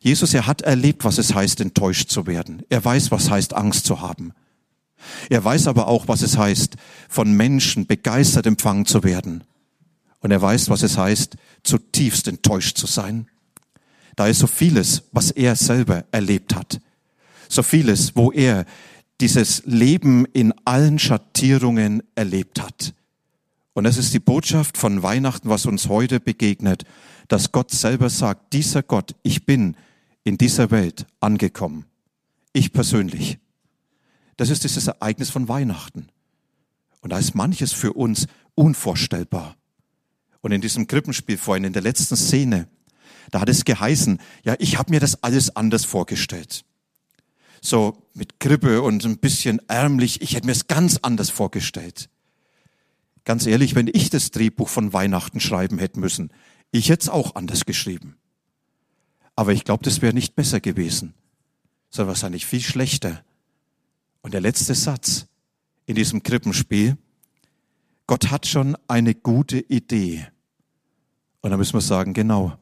Jesus, 0.00 0.32
er 0.32 0.46
hat 0.46 0.62
erlebt, 0.62 1.04
was 1.04 1.18
es 1.18 1.34
heißt, 1.34 1.60
enttäuscht 1.60 2.08
zu 2.08 2.26
werden. 2.26 2.62
Er 2.70 2.82
weiß, 2.82 3.10
was 3.10 3.28
heißt, 3.28 3.52
Angst 3.52 3.84
zu 3.84 4.00
haben. 4.00 4.32
Er 5.28 5.44
weiß 5.44 5.66
aber 5.66 5.88
auch, 5.88 6.08
was 6.08 6.22
es 6.22 6.38
heißt, 6.38 6.76
von 7.06 7.30
Menschen 7.32 7.86
begeistert 7.86 8.46
empfangen 8.46 8.86
zu 8.86 9.04
werden. 9.04 9.44
Und 10.20 10.30
er 10.30 10.40
weiß, 10.40 10.70
was 10.70 10.82
es 10.82 10.96
heißt, 10.96 11.36
zutiefst 11.62 12.28
enttäuscht 12.28 12.78
zu 12.78 12.86
sein. 12.86 13.28
Da 14.16 14.26
ist 14.26 14.38
so 14.38 14.46
vieles, 14.46 15.02
was 15.12 15.32
er 15.32 15.54
selber 15.54 16.06
erlebt 16.12 16.54
hat. 16.54 16.80
So 17.50 17.62
vieles, 17.62 18.16
wo 18.16 18.32
er 18.32 18.64
dieses 19.20 19.62
Leben 19.64 20.26
in 20.26 20.52
allen 20.64 20.98
Schattierungen 20.98 22.02
erlebt 22.14 22.60
hat. 22.60 22.94
Und 23.72 23.84
das 23.84 23.96
ist 23.96 24.14
die 24.14 24.20
Botschaft 24.20 24.76
von 24.76 25.02
Weihnachten, 25.02 25.48
was 25.48 25.66
uns 25.66 25.88
heute 25.88 26.20
begegnet, 26.20 26.84
dass 27.28 27.52
Gott 27.52 27.70
selber 27.70 28.08
sagt, 28.10 28.52
dieser 28.52 28.82
Gott, 28.82 29.14
ich 29.22 29.44
bin 29.44 29.76
in 30.24 30.38
dieser 30.38 30.70
Welt 30.70 31.06
angekommen. 31.20 31.84
Ich 32.52 32.72
persönlich. 32.72 33.38
Das 34.36 34.50
ist 34.50 34.64
dieses 34.64 34.86
Ereignis 34.86 35.30
von 35.30 35.48
Weihnachten. 35.48 36.08
Und 37.00 37.10
da 37.10 37.18
ist 37.18 37.34
manches 37.34 37.72
für 37.72 37.92
uns 37.92 38.26
unvorstellbar. 38.54 39.56
Und 40.40 40.52
in 40.52 40.60
diesem 40.60 40.86
Krippenspiel 40.86 41.38
vorhin, 41.38 41.64
in 41.64 41.72
der 41.72 41.82
letzten 41.82 42.16
Szene, 42.16 42.68
da 43.30 43.40
hat 43.40 43.48
es 43.48 43.64
geheißen, 43.64 44.20
ja, 44.44 44.54
ich 44.58 44.78
habe 44.78 44.90
mir 44.90 45.00
das 45.00 45.22
alles 45.22 45.54
anders 45.56 45.84
vorgestellt 45.84 46.64
so 47.68 48.02
mit 48.14 48.40
Krippe 48.40 48.82
und 48.82 49.04
ein 49.04 49.18
bisschen 49.18 49.60
ärmlich. 49.68 50.22
Ich 50.22 50.34
hätte 50.34 50.46
mir 50.46 50.52
es 50.52 50.66
ganz 50.66 50.98
anders 51.02 51.30
vorgestellt. 51.30 52.08
Ganz 53.24 53.46
ehrlich, 53.46 53.74
wenn 53.74 53.88
ich 53.92 54.10
das 54.10 54.30
Drehbuch 54.30 54.68
von 54.68 54.92
Weihnachten 54.92 55.40
schreiben 55.40 55.78
hätte 55.78 55.98
müssen, 56.00 56.30
ich 56.70 56.88
hätte 56.88 57.02
es 57.02 57.08
auch 57.08 57.34
anders 57.34 57.64
geschrieben. 57.64 58.16
Aber 59.34 59.52
ich 59.52 59.64
glaube, 59.64 59.84
das 59.84 60.00
wäre 60.00 60.14
nicht 60.14 60.34
besser 60.34 60.60
gewesen, 60.60 61.14
sondern 61.90 62.08
wahrscheinlich 62.08 62.46
viel 62.46 62.60
schlechter. 62.60 63.24
Und 64.22 64.32
der 64.32 64.40
letzte 64.40 64.74
Satz 64.74 65.26
in 65.86 65.94
diesem 65.94 66.22
Krippenspiel, 66.22 66.96
Gott 68.06 68.30
hat 68.30 68.46
schon 68.46 68.76
eine 68.88 69.14
gute 69.14 69.58
Idee. 69.58 70.26
Und 71.40 71.50
da 71.50 71.56
müssen 71.56 71.74
wir 71.74 71.80
sagen, 71.80 72.14
genau, 72.14 72.56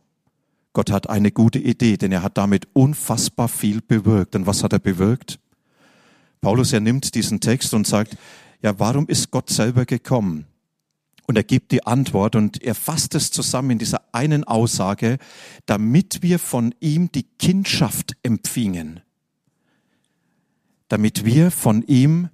Gott 0.75 0.91
hat 0.91 1.09
eine 1.09 1.31
gute 1.31 1.61
Idee, 1.61 1.97
denn 1.97 2.13
er 2.13 2.23
hat 2.23 2.37
damit 2.37 2.67
unfassbar 2.73 3.49
viel 3.49 3.81
bewirkt. 3.81 4.35
Und 4.35 4.47
was 4.47 4.63
hat 4.63 4.73
er 4.73 4.81
bewirkt? 4.81 5.39
Paulus, 6.41 6.73
er 6.73 6.81
nimmt 6.81 7.15
diesen 7.15 7.41
Text 7.41 7.73
und 7.73 7.87
sagt, 7.87 8.19
ja, 8.61 8.79
warum 8.79 9.07
ist 9.07 9.31
Gott 9.31 9.49
selber 9.49 9.87
gekommen? 9.87 10.47
Und 11.27 11.37
er 11.37 11.45
gibt 11.45 11.71
die 11.71 11.87
Antwort 11.87 12.37
und 12.37 12.63
er 12.63 12.75
fasst 12.75 13.15
es 13.15 13.31
zusammen 13.31 13.71
in 13.71 13.79
dieser 13.79 14.03
einen 14.13 14.45
Aussage, 14.45 15.19
damit 15.65 16.23
wir 16.23 16.39
von 16.39 16.75
ihm 16.81 17.11
die 17.13 17.27
Kindschaft 17.39 18.17
empfingen. 18.23 19.01
Damit 20.89 21.25
wir 21.25 21.51
von 21.51 21.83
ihm 21.83 22.29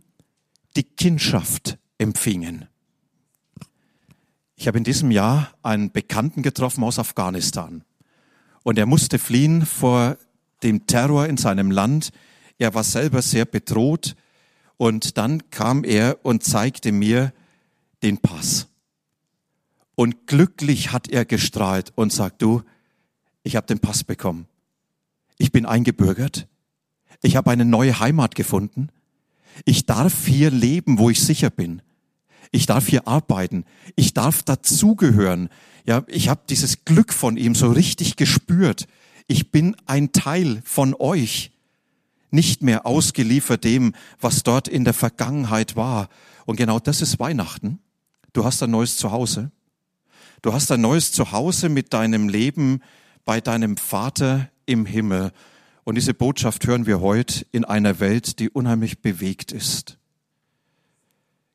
die 0.76 0.82
Kindschaft 0.82 1.78
empfingen. 1.99 2.66
Ich 4.56 4.66
habe 4.66 4.78
in 4.78 4.85
diesem 4.85 5.11
Jahr 5.11 5.52
einen 5.62 5.92
Bekannten 5.92 6.42
getroffen 6.42 6.82
aus 6.82 6.99
Afghanistan. 6.99 7.85
Und 8.62 8.78
er 8.78 8.86
musste 8.86 9.18
fliehen 9.18 9.64
vor 9.64 10.16
dem 10.62 10.86
Terror 10.86 11.26
in 11.26 11.36
seinem 11.36 11.70
Land. 11.70 12.10
Er 12.58 12.74
war 12.74 12.84
selber 12.84 13.22
sehr 13.22 13.44
bedroht. 13.44 14.16
Und 14.76 15.18
dann 15.18 15.50
kam 15.50 15.84
er 15.84 16.18
und 16.24 16.44
zeigte 16.44 16.92
mir 16.92 17.32
den 18.02 18.18
Pass. 18.18 18.68
Und 19.94 20.26
glücklich 20.26 20.92
hat 20.92 21.08
er 21.08 21.24
gestrahlt 21.24 21.92
und 21.94 22.12
sagt, 22.12 22.40
du, 22.40 22.62
ich 23.42 23.56
habe 23.56 23.66
den 23.66 23.80
Pass 23.80 24.04
bekommen. 24.04 24.46
Ich 25.36 25.52
bin 25.52 25.66
eingebürgert. 25.66 26.46
Ich 27.22 27.36
habe 27.36 27.50
eine 27.50 27.64
neue 27.64 28.00
Heimat 28.00 28.34
gefunden. 28.34 28.88
Ich 29.64 29.86
darf 29.86 30.26
hier 30.26 30.50
leben, 30.50 30.98
wo 30.98 31.10
ich 31.10 31.20
sicher 31.20 31.50
bin. 31.50 31.82
Ich 32.50 32.66
darf 32.66 32.88
hier 32.88 33.07
arbeiten. 33.07 33.64
Ich 33.97 34.14
darf 34.14 34.42
dazugehören. 34.42 35.49
Ja, 35.87 36.02
ich 36.09 36.28
habe 36.28 36.42
dieses 36.49 36.85
Glück 36.85 37.12
von 37.12 37.37
ihm 37.37 37.54
so 37.54 37.71
richtig 37.71 38.16
gespürt. 38.16 38.87
Ich 39.26 39.50
bin 39.50 39.76
ein 39.87 40.12
Teil 40.12 40.61
von 40.64 40.95
euch, 40.99 41.52
nicht 42.30 42.62
mehr 42.62 42.87
ausgeliefert 42.87 43.64
dem, 43.64 43.95
was 44.21 44.42
dort 44.42 44.69
in 44.69 44.85
der 44.85 44.95
Vergangenheit 44.95 45.76
war. 45.76 46.09
Und 46.47 46.57
genau 46.57 46.80
das 46.80 47.02
ist 47.02 47.19
Weihnachten. 47.21 47.78
Du 48.33 48.45
hast 48.45 48.62
ein 48.62 48.71
neues 48.71 48.97
Zuhause. 48.97 49.50
Du 50.42 50.52
hast 50.52 50.73
ein 50.73 50.80
neues 50.80 51.12
Zuhause 51.12 51.69
mit 51.69 51.92
deinem 51.92 52.28
Leben 52.28 52.83
bei 53.25 53.40
deinem 53.40 53.76
Vater 53.76 54.50
im 54.66 54.87
Himmel. 54.87 55.33
Und 55.85 55.97
diese 55.97 56.14
Botschaft 56.14 56.66
hören 56.66 56.87
wir 56.87 57.00
heute 57.00 57.47
in 57.52 57.64
einer 57.64 58.00
Welt, 58.00 58.38
die 58.38 58.50
unheimlich 58.50 59.00
bewegt 59.00 59.52
ist. 59.52 60.00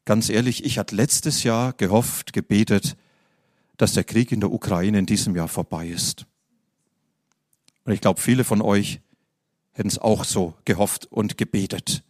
Ganz 0.05 0.29
ehrlich, 0.29 0.63
ich 0.63 0.77
hatte 0.77 0.95
letztes 0.95 1.43
Jahr 1.43 1.73
gehofft, 1.73 2.31
gebetet, 2.31 2.95
dass 3.77 3.93
der 3.93 4.03
Krieg 4.03 4.31
in 4.31 4.39
der 4.39 4.51
Ukraine 4.51 4.99
in 4.99 5.07
diesem 5.07 5.35
Jahr 5.35 5.47
vorbei 5.47 5.87
ist. 5.87 6.25
Und 7.83 7.93
ich 7.93 8.01
glaube, 8.01 8.21
viele 8.21 8.43
von 8.43 8.61
euch 8.61 9.01
hätten 9.73 9.89
es 9.89 9.97
auch 9.97 10.23
so 10.23 10.53
gehofft 10.63 11.05
und 11.11 11.37
gebetet. 11.37 12.03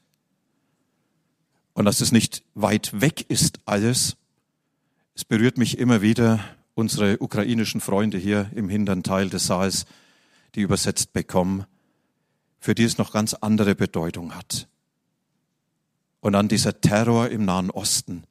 Und 1.73 1.85
dass 1.85 2.01
es 2.01 2.11
nicht 2.11 2.43
weit 2.53 3.01
weg 3.01 3.29
ist 3.29 3.59
alles. 3.65 4.17
Es 5.15 5.25
berührt 5.25 5.57
mich 5.57 5.77
immer 5.77 6.01
wieder 6.01 6.43
unsere 6.73 7.21
ukrainischen 7.21 7.81
Freunde 7.81 8.17
hier 8.17 8.51
im 8.55 8.69
hinteren 8.69 9.03
Teil 9.03 9.29
des 9.29 9.47
Saals, 9.47 9.85
die 10.55 10.61
übersetzt 10.61 11.13
bekommen, 11.13 11.65
für 12.59 12.75
die 12.75 12.83
es 12.83 12.97
noch 12.97 13.11
ganz 13.11 13.33
andere 13.33 13.75
Bedeutung 13.75 14.35
hat. 14.35 14.67
Und 16.25 16.33
dann 16.33 16.47
dieser 16.47 16.81
Terror 16.81 17.29
im 17.29 17.45
Nahen 17.45 17.69
Osten, 17.69 18.23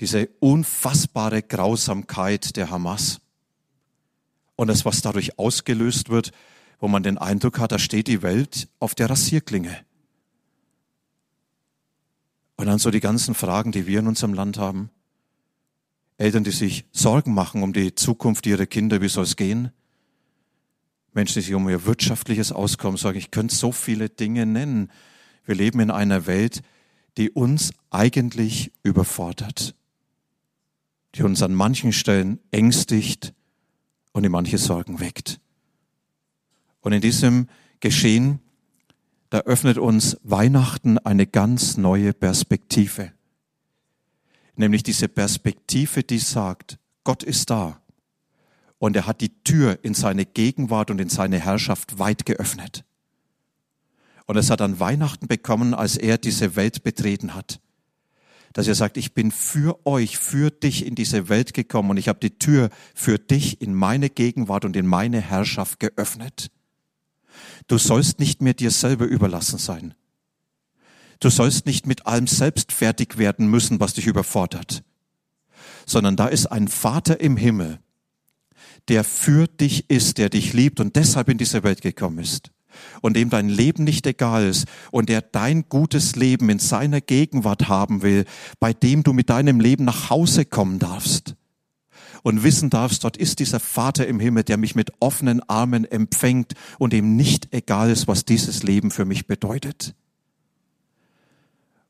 diese 0.00 0.30
unfassbare 0.40 1.42
Grausamkeit 1.42 2.56
der 2.56 2.70
Hamas 2.70 3.20
und 4.56 4.68
das, 4.68 4.86
was 4.86 5.02
dadurch 5.02 5.38
ausgelöst 5.38 6.08
wird, 6.08 6.32
wo 6.80 6.88
man 6.88 7.02
den 7.02 7.18
Eindruck 7.18 7.58
hat, 7.58 7.72
da 7.72 7.78
steht 7.78 8.06
die 8.06 8.22
Welt 8.22 8.68
auf 8.78 8.94
der 8.94 9.10
Rasierklinge. 9.10 9.76
Und 12.56 12.64
dann 12.64 12.78
so 12.78 12.90
die 12.90 13.00
ganzen 13.00 13.34
Fragen, 13.34 13.70
die 13.70 13.86
wir 13.86 13.98
in 13.98 14.06
unserem 14.06 14.32
Land 14.32 14.56
haben. 14.56 14.88
Eltern, 16.16 16.42
die 16.42 16.52
sich 16.52 16.86
Sorgen 16.90 17.34
machen 17.34 17.62
um 17.62 17.74
die 17.74 17.96
Zukunft 17.96 18.46
ihrer 18.46 18.64
Kinder, 18.64 19.02
wie 19.02 19.10
soll 19.10 19.24
es 19.24 19.36
gehen? 19.36 19.72
Menschen, 21.12 21.34
die 21.34 21.42
sich 21.42 21.54
um 21.54 21.68
ihr 21.68 21.84
wirtschaftliches 21.84 22.50
Auskommen 22.50 22.96
sorgen. 22.96 23.18
Ich 23.18 23.30
könnte 23.30 23.54
so 23.54 23.72
viele 23.72 24.08
Dinge 24.08 24.46
nennen, 24.46 24.90
Wir 25.44 25.54
leben 25.54 25.80
in 25.80 25.90
einer 25.90 26.26
Welt, 26.26 26.62
die 27.18 27.30
uns 27.30 27.72
eigentlich 27.90 28.72
überfordert, 28.84 29.74
die 31.16 31.24
uns 31.24 31.42
an 31.42 31.52
manchen 31.52 31.92
Stellen 31.92 32.38
ängstigt 32.52 33.34
und 34.12 34.24
in 34.24 34.30
manche 34.30 34.56
Sorgen 34.56 35.00
weckt. 35.00 35.40
Und 36.80 36.92
in 36.92 37.00
diesem 37.00 37.48
Geschehen, 37.80 38.38
da 39.30 39.40
öffnet 39.40 39.78
uns 39.78 40.16
Weihnachten 40.22 40.96
eine 40.98 41.26
ganz 41.26 41.76
neue 41.76 42.14
Perspektive. 42.14 43.12
Nämlich 44.54 44.84
diese 44.84 45.08
Perspektive, 45.08 46.04
die 46.04 46.18
sagt, 46.18 46.78
Gott 47.02 47.24
ist 47.24 47.50
da 47.50 47.82
und 48.78 48.94
er 48.94 49.06
hat 49.06 49.20
die 49.20 49.42
Tür 49.42 49.80
in 49.82 49.94
seine 49.94 50.24
Gegenwart 50.24 50.90
und 50.90 51.00
in 51.00 51.08
seine 51.08 51.40
Herrschaft 51.40 51.98
weit 51.98 52.26
geöffnet. 52.26 52.84
Und 54.28 54.36
es 54.36 54.50
hat 54.50 54.60
an 54.60 54.78
Weihnachten 54.78 55.26
bekommen, 55.26 55.72
als 55.72 55.96
er 55.96 56.18
diese 56.18 56.54
Welt 56.54 56.82
betreten 56.82 57.34
hat. 57.34 57.60
Dass 58.52 58.68
er 58.68 58.74
sagt, 58.74 58.98
ich 58.98 59.14
bin 59.14 59.30
für 59.30 59.86
euch, 59.86 60.18
für 60.18 60.50
dich 60.50 60.84
in 60.84 60.94
diese 60.94 61.30
Welt 61.30 61.54
gekommen 61.54 61.90
und 61.90 61.96
ich 61.96 62.08
habe 62.08 62.20
die 62.20 62.38
Tür 62.38 62.68
für 62.94 63.18
dich 63.18 63.62
in 63.62 63.74
meine 63.74 64.10
Gegenwart 64.10 64.66
und 64.66 64.76
in 64.76 64.86
meine 64.86 65.22
Herrschaft 65.22 65.80
geöffnet. 65.80 66.50
Du 67.68 67.78
sollst 67.78 68.20
nicht 68.20 68.42
mehr 68.42 68.52
dir 68.52 68.70
selber 68.70 69.06
überlassen 69.06 69.58
sein. 69.58 69.94
Du 71.20 71.30
sollst 71.30 71.64
nicht 71.64 71.86
mit 71.86 72.06
allem 72.06 72.26
selbst 72.26 72.70
fertig 72.70 73.16
werden 73.16 73.48
müssen, 73.48 73.80
was 73.80 73.94
dich 73.94 74.06
überfordert, 74.06 74.84
sondern 75.86 76.16
da 76.16 76.28
ist 76.28 76.46
ein 76.46 76.68
Vater 76.68 77.20
im 77.20 77.38
Himmel, 77.38 77.80
der 78.88 79.04
für 79.04 79.46
dich 79.46 79.88
ist, 79.88 80.18
der 80.18 80.28
dich 80.28 80.52
liebt 80.52 80.80
und 80.80 80.96
deshalb 80.96 81.30
in 81.30 81.38
diese 81.38 81.62
Welt 81.62 81.80
gekommen 81.80 82.18
ist 82.18 82.52
und 83.00 83.16
dem 83.16 83.30
dein 83.30 83.48
Leben 83.48 83.84
nicht 83.84 84.06
egal 84.06 84.46
ist 84.46 84.66
und 84.90 85.08
der 85.08 85.22
dein 85.22 85.68
gutes 85.68 86.16
Leben 86.16 86.48
in 86.50 86.58
seiner 86.58 87.00
Gegenwart 87.00 87.68
haben 87.68 88.02
will, 88.02 88.24
bei 88.60 88.72
dem 88.72 89.02
du 89.02 89.12
mit 89.12 89.30
deinem 89.30 89.60
Leben 89.60 89.84
nach 89.84 90.10
Hause 90.10 90.44
kommen 90.44 90.78
darfst 90.78 91.34
und 92.22 92.42
wissen 92.42 92.70
darfst, 92.70 93.04
dort 93.04 93.16
ist 93.16 93.38
dieser 93.38 93.60
Vater 93.60 94.06
im 94.06 94.20
Himmel, 94.20 94.44
der 94.44 94.56
mich 94.56 94.74
mit 94.74 94.92
offenen 95.00 95.40
Armen 95.48 95.84
empfängt 95.84 96.54
und 96.78 96.92
ihm 96.92 97.16
nicht 97.16 97.54
egal 97.54 97.90
ist, 97.90 98.08
was 98.08 98.24
dieses 98.24 98.62
Leben 98.62 98.90
für 98.90 99.04
mich 99.04 99.26
bedeutet. 99.26 99.94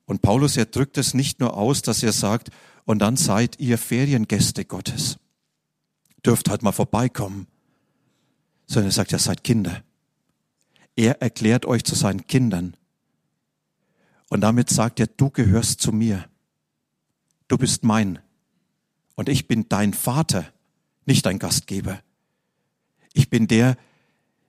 Und 0.06 0.22
Paulus, 0.22 0.56
er 0.56 0.66
drückt 0.66 0.96
es 0.96 1.12
nicht 1.12 1.40
nur 1.40 1.54
aus, 1.54 1.82
dass 1.82 2.02
er 2.02 2.12
sagt, 2.12 2.50
und 2.84 3.00
dann 3.00 3.16
seid 3.16 3.60
ihr 3.60 3.76
Feriengäste 3.76 4.64
Gottes. 4.64 5.18
Dürft 6.24 6.48
halt 6.48 6.62
mal 6.62 6.72
vorbeikommen. 6.72 7.46
Sondern 8.66 8.88
er 8.88 8.92
sagt, 8.92 9.12
ihr 9.12 9.18
seid 9.18 9.44
Kinder. 9.44 9.82
Er 10.98 11.22
erklärt 11.22 11.64
euch 11.64 11.84
zu 11.84 11.94
seinen 11.94 12.26
Kindern. 12.26 12.76
Und 14.30 14.40
damit 14.40 14.68
sagt 14.68 14.98
er, 14.98 15.06
du 15.06 15.30
gehörst 15.30 15.80
zu 15.80 15.92
mir. 15.92 16.28
Du 17.46 17.56
bist 17.56 17.84
mein. 17.84 18.18
Und 19.14 19.28
ich 19.28 19.46
bin 19.46 19.68
dein 19.68 19.94
Vater, 19.94 20.44
nicht 21.06 21.24
dein 21.24 21.38
Gastgeber. 21.38 22.00
Ich 23.12 23.30
bin 23.30 23.46
der, 23.46 23.76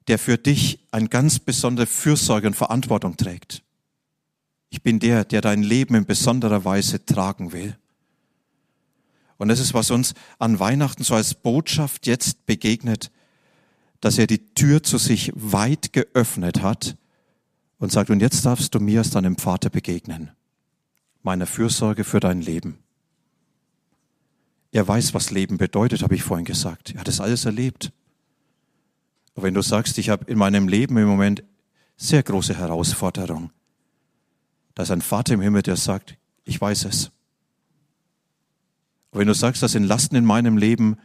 der 0.08 0.18
für 0.18 0.40
dich 0.40 0.80
eine 0.90 1.08
ganz 1.08 1.38
besondere 1.38 1.86
Fürsorge 1.86 2.48
und 2.48 2.56
Verantwortung 2.56 3.16
trägt. 3.16 3.62
Ich 4.72 4.82
bin 4.82 5.00
der, 5.00 5.26
der 5.26 5.42
dein 5.42 5.62
Leben 5.62 5.94
in 5.94 6.06
besonderer 6.06 6.66
Weise 6.66 7.06
tragen 7.06 7.52
will. 7.52 7.78
Und 9.38 9.50
das 9.50 9.60
ist, 9.60 9.76
was 9.76 9.92
uns 9.92 10.16
an 10.40 10.60
Weihnachten 10.60 11.04
so 11.04 11.14
als 11.14 11.36
Botschaft 11.36 12.08
jetzt 12.08 12.48
begegnet 12.48 13.12
dass 14.02 14.18
er 14.18 14.28
die 14.28 14.54
Tür 14.54 14.84
zu 14.84 14.98
sich 14.98 15.32
weit 15.36 15.94
geöffnet 15.94 16.62
hat 16.62 16.98
und 17.80 17.92
sagt, 17.92 18.10
und 18.10 18.22
jetzt 18.22 18.46
darfst 18.46 18.74
du 18.76 18.80
mir 18.80 19.00
als 19.00 19.10
deinem 19.12 19.38
Vater 19.38 19.70
begegnen, 19.70 20.32
meiner 21.24 21.46
Fürsorge 21.46 22.04
für 22.04 22.20
dein 22.20 22.42
Leben. 22.42 22.80
Er 24.72 24.88
weiß, 24.88 25.14
was 25.14 25.32
Leben 25.32 25.58
bedeutet, 25.58 26.04
habe 26.04 26.16
ich 26.16 26.24
vorhin 26.24 26.46
gesagt. 26.46 26.94
Er 26.94 27.02
hat 27.02 27.08
es 27.08 27.20
alles 27.20 27.46
erlebt. 27.46 27.92
Und 29.34 29.44
wenn 29.44 29.54
du 29.54 29.62
sagst, 29.62 29.98
ich 29.98 30.10
habe 30.10 30.30
in 30.30 30.38
meinem 30.38 30.68
Leben 30.68 30.98
im 30.98 31.08
Moment 31.08 31.44
sehr 31.98 32.22
große 32.22 32.56
Herausforderung, 32.56 33.52
da 34.76 34.84
ist 34.84 34.92
ein 34.92 35.02
Vater 35.02 35.34
im 35.34 35.42
Himmel, 35.42 35.64
der 35.64 35.76
sagt, 35.76 36.18
ich 36.46 36.60
weiß 36.62 36.86
es. 36.86 37.12
Und 39.12 39.20
wenn 39.20 39.28
du 39.28 39.34
sagst, 39.34 39.64
das 39.64 39.72
sind 39.72 39.86
Lasten 39.86 40.16
in 40.16 40.26
meinem 40.26 40.58
Leben, 40.58 40.98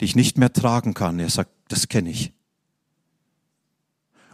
die 0.00 0.06
ich 0.06 0.16
nicht 0.16 0.38
mehr 0.38 0.52
tragen 0.52 0.94
kann, 0.94 1.20
er 1.20 1.28
sagt, 1.28 1.50
das 1.68 1.88
kenne 1.88 2.10
ich. 2.10 2.32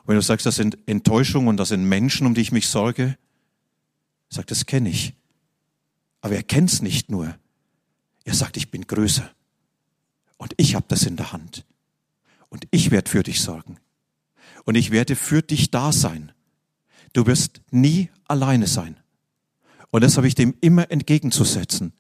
Wenn 0.07 0.16
du 0.16 0.23
sagst, 0.23 0.47
das 0.47 0.57
sind 0.57 0.79
Enttäuschungen 0.87 1.49
und 1.49 1.57
das 1.57 1.69
sind 1.71 1.85
Menschen, 1.85 2.27
um 2.27 2.35
die 2.35 2.40
ich 2.40 2.53
mich 2.53 2.69
sorge, 2.69 3.19
sagt, 4.29 4.51
das 4.51 4.66
kenne 4.66 4.88
ich. 4.88 5.14
Aber 6.21 6.35
er 6.35 6.42
kennt 6.42 6.71
es 6.71 6.83
nicht 6.83 7.11
nur. 7.11 7.37
Er 8.25 8.35
sagt, 8.35 8.57
ich 8.57 8.71
bin 8.71 8.87
größer. 8.87 9.29
Und 10.37 10.55
ich 10.57 10.75
habe 10.75 10.87
das 10.88 11.05
in 11.05 11.16
der 11.16 11.33
Hand. 11.33 11.64
Und 12.49 12.66
ich 12.71 12.90
werde 12.90 13.11
für 13.11 13.23
dich 13.23 13.40
sorgen. 13.40 13.79
Und 14.64 14.77
ich 14.77 14.90
werde 14.90 15.16
für 15.16 15.42
dich 15.42 15.71
da 15.71 15.92
sein. 15.92 16.33
Du 17.12 17.27
wirst 17.27 17.61
nie 17.71 18.11
alleine 18.27 18.66
sein. 18.66 18.97
Und 19.90 20.03
das 20.03 20.16
habe 20.16 20.29
ich 20.29 20.35
dem 20.35 20.55
immer 20.61 20.90
entgegenzusetzen. 20.90 21.92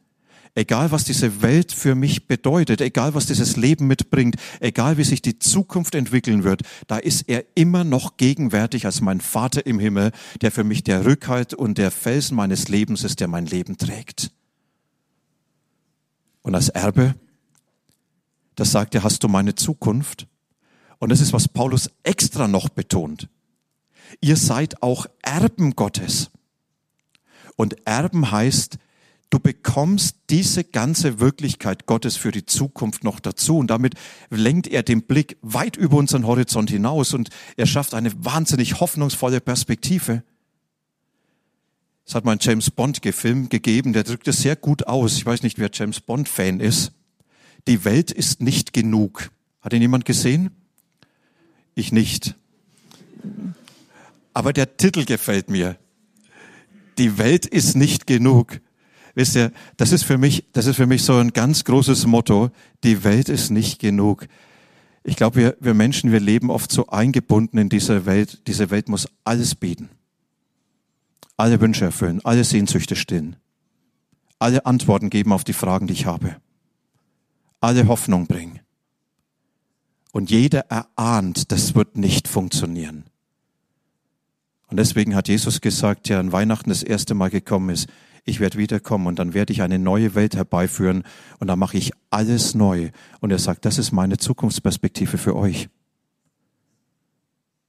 Egal, 0.56 0.90
was 0.90 1.04
diese 1.04 1.42
Welt 1.42 1.70
für 1.70 1.94
mich 1.94 2.28
bedeutet, 2.28 2.80
egal, 2.80 3.12
was 3.12 3.26
dieses 3.26 3.58
Leben 3.58 3.86
mitbringt, 3.86 4.36
egal, 4.60 4.96
wie 4.96 5.04
sich 5.04 5.20
die 5.20 5.38
Zukunft 5.38 5.94
entwickeln 5.94 6.44
wird, 6.44 6.62
da 6.86 6.96
ist 6.96 7.28
er 7.28 7.44
immer 7.54 7.84
noch 7.84 8.16
gegenwärtig 8.16 8.86
als 8.86 9.02
mein 9.02 9.20
Vater 9.20 9.66
im 9.66 9.78
Himmel, 9.78 10.12
der 10.40 10.50
für 10.50 10.64
mich 10.64 10.82
der 10.82 11.04
Rückhalt 11.04 11.52
und 11.52 11.76
der 11.76 11.90
Felsen 11.90 12.36
meines 12.36 12.68
Lebens 12.68 13.04
ist, 13.04 13.20
der 13.20 13.28
mein 13.28 13.44
Leben 13.44 13.76
trägt. 13.76 14.30
Und 16.40 16.54
als 16.54 16.70
Erbe, 16.70 17.16
das 18.54 18.72
sagt 18.72 18.94
er, 18.94 19.02
hast 19.02 19.22
du 19.22 19.28
meine 19.28 19.56
Zukunft. 19.56 20.26
Und 20.96 21.10
das 21.10 21.20
ist, 21.20 21.34
was 21.34 21.48
Paulus 21.48 21.90
extra 22.02 22.48
noch 22.48 22.70
betont. 22.70 23.28
Ihr 24.22 24.36
seid 24.36 24.82
auch 24.82 25.04
Erben 25.20 25.76
Gottes. 25.76 26.30
Und 27.56 27.86
Erben 27.86 28.30
heißt, 28.30 28.78
Du 29.30 29.40
bekommst 29.40 30.16
diese 30.30 30.62
ganze 30.62 31.18
Wirklichkeit 31.18 31.86
Gottes 31.86 32.16
für 32.16 32.30
die 32.30 32.46
Zukunft 32.46 33.02
noch 33.02 33.18
dazu. 33.18 33.58
Und 33.58 33.68
damit 33.68 33.94
lenkt 34.30 34.68
er 34.68 34.82
den 34.82 35.02
Blick 35.02 35.36
weit 35.42 35.76
über 35.76 35.96
unseren 35.96 36.26
Horizont 36.26 36.70
hinaus 36.70 37.12
und 37.12 37.30
er 37.56 37.66
schafft 37.66 37.94
eine 37.94 38.12
wahnsinnig 38.24 38.78
hoffnungsvolle 38.78 39.40
Perspektive. 39.40 40.22
Es 42.06 42.14
hat 42.14 42.24
mal 42.24 42.32
einen 42.32 42.40
James 42.40 42.70
Bond 42.70 43.00
Film 43.04 43.48
gegeben, 43.48 43.92
der 43.92 44.04
drückt 44.04 44.28
es 44.28 44.40
sehr 44.42 44.54
gut 44.54 44.86
aus. 44.86 45.16
Ich 45.16 45.26
weiß 45.26 45.42
nicht, 45.42 45.58
wer 45.58 45.70
James 45.72 46.00
Bond 46.00 46.28
Fan 46.28 46.60
ist. 46.60 46.92
Die 47.66 47.84
Welt 47.84 48.12
ist 48.12 48.40
nicht 48.40 48.72
genug. 48.72 49.30
Hat 49.60 49.72
ihn 49.72 49.82
jemand 49.82 50.04
gesehen? 50.04 50.50
Ich 51.74 51.90
nicht. 51.90 52.36
Aber 54.32 54.52
der 54.52 54.76
Titel 54.76 55.04
gefällt 55.04 55.50
mir. 55.50 55.76
Die 56.98 57.18
Welt 57.18 57.44
ist 57.44 57.74
nicht 57.74 58.06
genug. 58.06 58.60
Wisst 59.16 59.34
ihr, 59.34 59.50
das 59.78 59.92
ist 59.92 60.04
für 60.04 60.18
mich, 60.18 60.44
das 60.52 60.66
ist 60.66 60.76
für 60.76 60.86
mich 60.86 61.02
so 61.02 61.16
ein 61.16 61.32
ganz 61.32 61.64
großes 61.64 62.04
Motto. 62.04 62.50
Die 62.84 63.02
Welt 63.02 63.30
ist 63.30 63.50
nicht 63.50 63.80
genug. 63.80 64.28
Ich 65.04 65.16
glaube, 65.16 65.36
wir, 65.36 65.56
wir 65.58 65.72
Menschen, 65.72 66.12
wir 66.12 66.20
leben 66.20 66.50
oft 66.50 66.70
so 66.70 66.88
eingebunden 66.88 67.56
in 67.56 67.70
dieser 67.70 68.04
Welt. 68.04 68.46
Diese 68.46 68.70
Welt 68.70 68.90
muss 68.90 69.08
alles 69.24 69.54
bieten. 69.54 69.88
Alle 71.38 71.62
Wünsche 71.62 71.86
erfüllen, 71.86 72.20
alle 72.24 72.44
Sehnsüchte 72.44 72.94
stillen. 72.94 73.36
Alle 74.38 74.66
Antworten 74.66 75.08
geben 75.08 75.32
auf 75.32 75.44
die 75.44 75.54
Fragen, 75.54 75.86
die 75.86 75.94
ich 75.94 76.04
habe. 76.04 76.36
Alle 77.62 77.88
Hoffnung 77.88 78.26
bringen. 78.26 78.60
Und 80.12 80.30
jeder 80.30 80.66
erahnt, 80.68 81.52
das 81.52 81.74
wird 81.74 81.96
nicht 81.96 82.28
funktionieren. 82.28 83.04
Und 84.66 84.76
deswegen 84.76 85.14
hat 85.14 85.28
Jesus 85.28 85.62
gesagt, 85.62 86.10
der 86.10 86.20
an 86.20 86.32
Weihnachten 86.32 86.68
das 86.68 86.82
erste 86.82 87.14
Mal 87.14 87.30
gekommen 87.30 87.70
ist, 87.70 87.88
ich 88.26 88.40
werde 88.40 88.58
wiederkommen 88.58 89.06
und 89.06 89.18
dann 89.18 89.34
werde 89.34 89.52
ich 89.52 89.62
eine 89.62 89.78
neue 89.78 90.14
Welt 90.16 90.34
herbeiführen 90.34 91.04
und 91.38 91.46
dann 91.46 91.58
mache 91.58 91.78
ich 91.78 91.92
alles 92.10 92.54
neu. 92.54 92.90
Und 93.20 93.30
er 93.30 93.38
sagt, 93.38 93.64
das 93.64 93.78
ist 93.78 93.92
meine 93.92 94.18
Zukunftsperspektive 94.18 95.16
für 95.16 95.36
euch. 95.36 95.68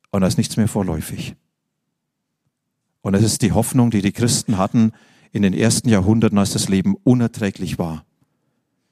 Und 0.09 0.21
da 0.21 0.27
ist 0.27 0.37
nichts 0.37 0.57
mehr 0.57 0.67
vorläufig. 0.67 1.35
Und 3.01 3.13
es 3.13 3.23
ist 3.23 3.43
die 3.43 3.51
Hoffnung, 3.51 3.91
die 3.91 4.01
die 4.01 4.11
Christen 4.11 4.57
hatten 4.57 4.93
in 5.31 5.43
den 5.43 5.53
ersten 5.53 5.89
Jahrhunderten, 5.89 6.39
als 6.39 6.53
das 6.53 6.69
Leben 6.69 6.95
unerträglich 7.03 7.77
war. 7.77 8.03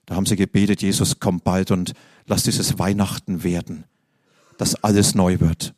Da 0.06 0.16
haben 0.16 0.28
sie 0.28 0.36
gebetet, 0.36 0.84
Jesus, 0.84 1.20
komm 1.20 1.40
bald 1.40 1.72
und 1.72 1.94
lass 2.28 2.44
dieses 2.44 2.78
Weihnachten 2.78 3.44
werden, 3.44 3.86
dass 4.60 4.76
alles 4.84 5.16
neu 5.16 5.40
wird. 5.40 5.74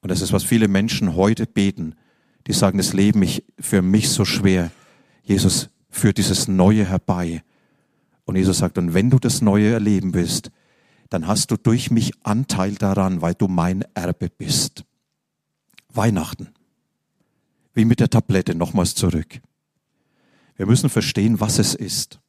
Und 0.00 0.10
das 0.10 0.22
ist, 0.22 0.32
was 0.32 0.44
viele 0.44 0.66
Menschen 0.66 1.14
heute 1.14 1.46
beten. 1.46 1.94
Die 2.46 2.54
sagen, 2.54 2.78
das 2.78 2.94
Leben 2.94 3.22
ich, 3.22 3.44
für 3.60 3.82
mich 3.82 4.08
so 4.08 4.24
schwer. 4.24 4.70
Jesus 5.24 5.70
führt 5.90 6.18
dieses 6.18 6.48
Neue 6.48 6.84
herbei. 6.84 7.42
Und 8.24 8.36
Jesus 8.36 8.58
sagt, 8.58 8.78
und 8.78 8.94
wenn 8.94 9.10
du 9.10 9.18
das 9.18 9.42
Neue 9.42 9.72
erleben 9.72 10.14
willst, 10.14 10.50
dann 11.10 11.26
hast 11.26 11.50
du 11.50 11.56
durch 11.56 11.90
mich 11.90 12.12
Anteil 12.24 12.74
daran, 12.74 13.20
weil 13.22 13.34
du 13.34 13.48
mein 13.48 13.82
Erbe 13.94 14.30
bist. 14.30 14.84
Weihnachten. 15.88 16.48
wie 17.76 17.84
mit 17.84 17.98
der 17.98 18.08
Tablette 18.08 18.54
nochmals 18.54 18.94
zurück. 18.94 19.40
Wir 20.56 20.66
müssen 20.66 20.88
verstehen, 20.88 21.40
was 21.40 21.58
es 21.58 21.74
ist. 21.74 22.20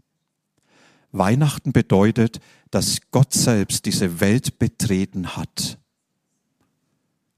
Weihnachten 1.11 1.71
bedeutet, 1.71 2.39
dass 2.71 2.99
Gott 3.11 3.31
selbst 3.33 3.85
diese 3.85 4.19
Welt 4.19 4.57
betreten 4.57 5.37
hat. 5.37 5.77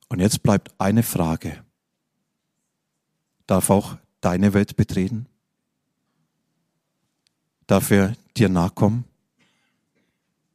Und 0.08 0.20
jetzt 0.20 0.42
bleibt 0.42 0.74
eine 0.80 1.04
Frage. 1.04 1.64
Darf 3.46 3.70
auch 3.70 3.98
deine 4.22 4.54
Welt 4.54 4.78
betreten? 4.78 5.28
Darf 7.68 7.92
er 7.92 8.16
dir 8.38 8.50
nachkommen? 8.50 9.04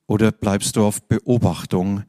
Oder 0.07 0.33
bleibst 0.33 0.77
du 0.77 0.85
auf 0.85 1.03
Beobachtung 1.03 2.05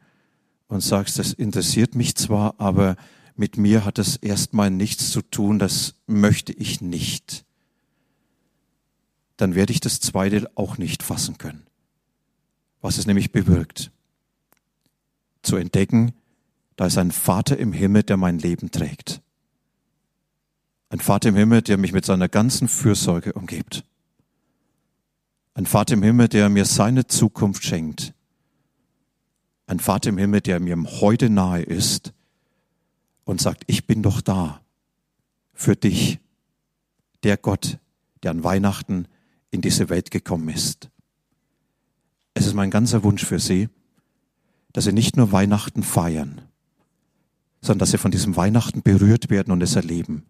und 0.68 0.82
sagst, 0.82 1.20
das 1.20 1.34
interessiert 1.34 1.96
mich 1.96 2.16
zwar, 2.16 2.60
aber 2.60 2.96
mit 3.36 3.58
mir 3.58 3.86
hat 3.86 4.00
es 4.00 4.18
erstmal 4.18 4.70
nichts 4.70 5.12
zu 5.12 5.22
tun, 5.22 5.60
das 5.60 5.96
möchte 6.08 6.54
ich 6.54 6.82
nicht. 6.82 7.46
Dann 9.38 9.56
werde 9.56 9.74
ich 9.74 9.80
das 9.80 10.00
zweite 10.00 10.50
auch 10.56 10.78
nicht 10.78 11.04
fassen 11.04 11.38
können. 11.38 11.66
Was 12.82 12.98
es 12.98 13.08
nämlich 13.08 13.32
bewirkt. 13.32 13.92
Zu 15.42 15.56
entdecken, 15.58 16.14
da 16.76 16.88
ist 16.88 16.98
ein 16.98 17.12
Vater 17.12 17.58
im 17.58 17.74
Himmel, 17.74 18.04
der 18.04 18.18
mein 18.18 18.40
Leben 18.40 18.72
trägt. 18.72 19.22
Ein 20.90 21.00
Vater 21.00 21.30
im 21.30 21.36
Himmel, 21.36 21.62
der 21.62 21.78
mich 21.78 21.92
mit 21.92 22.06
seiner 22.06 22.30
ganzen 22.30 22.68
Fürsorge 22.68 23.34
umgibt. 23.34 23.84
Ein 25.56 25.66
Vater 25.68 25.94
im 25.94 26.04
Himmel, 26.04 26.30
der 26.30 26.50
mir 26.50 26.66
seine 26.66 27.06
Zukunft 27.06 27.64
schenkt. 27.64 28.14
Ein 29.68 29.80
Vater 29.80 30.10
im 30.10 30.18
Himmel, 30.18 30.42
der 30.42 30.60
mir 30.60 30.76
heute 31.00 31.30
nahe 31.30 31.62
ist 31.62 32.14
und 33.24 33.40
sagt, 33.40 33.64
ich 33.68 33.86
bin 33.86 34.02
doch 34.02 34.22
da 34.22 34.62
für 35.54 35.76
dich, 35.76 36.20
der 37.22 37.38
Gott, 37.38 37.78
der 38.24 38.32
an 38.32 38.44
Weihnachten 38.44 39.08
in 39.52 39.62
diese 39.62 39.90
Welt 39.90 40.10
gekommen 40.10 40.50
ist. 40.50 40.90
Es 42.34 42.48
ist 42.48 42.56
mein 42.56 42.72
ganzer 42.72 43.04
Wunsch 43.04 43.24
für 43.24 43.40
Sie, 43.40 43.70
dass 44.74 44.86
Sie 44.86 44.92
nicht 44.92 45.18
nur 45.18 45.32
Weihnachten 45.32 45.84
feiern, 45.84 46.42
sondern 47.62 47.80
dass 47.80 47.92
Sie 47.92 48.00
von 48.00 48.12
diesem 48.12 48.36
Weihnachten 48.36 48.82
berührt 48.82 49.30
werden 49.30 49.54
und 49.54 49.62
es 49.62 49.76
erleben 49.76 50.26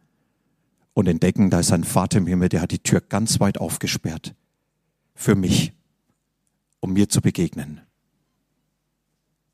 und 0.94 1.08
entdecken, 1.08 1.50
da 1.50 1.62
ist 1.62 1.72
ein 1.72 1.86
Vater 1.86 2.18
im 2.18 2.28
Himmel, 2.28 2.50
der 2.50 2.62
hat 2.62 2.72
die 2.72 2.80
Tür 2.80 3.00
ganz 3.00 3.40
weit 3.40 3.58
aufgesperrt 3.58 4.36
für 5.16 5.36
mich, 5.36 5.74
um 6.80 6.94
mir 6.94 7.10
zu 7.10 7.22
begegnen. 7.22 7.82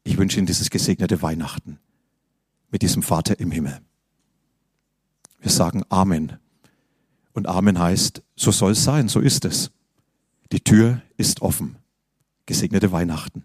Ich 0.03 0.17
wünsche 0.17 0.37
Ihnen 0.37 0.47
dieses 0.47 0.69
gesegnete 0.69 1.21
Weihnachten 1.21 1.79
mit 2.71 2.81
diesem 2.81 3.03
Vater 3.03 3.39
im 3.39 3.51
Himmel. 3.51 3.79
Wir 5.39 5.51
sagen 5.51 5.83
Amen. 5.89 6.37
Und 7.33 7.47
Amen 7.47 7.79
heißt, 7.79 8.23
so 8.35 8.51
soll 8.51 8.71
es 8.71 8.83
sein, 8.83 9.07
so 9.07 9.19
ist 9.19 9.45
es. 9.45 9.71
Die 10.51 10.61
Tür 10.61 11.01
ist 11.17 11.41
offen. 11.41 11.77
Gesegnete 12.45 12.91
Weihnachten. 12.91 13.43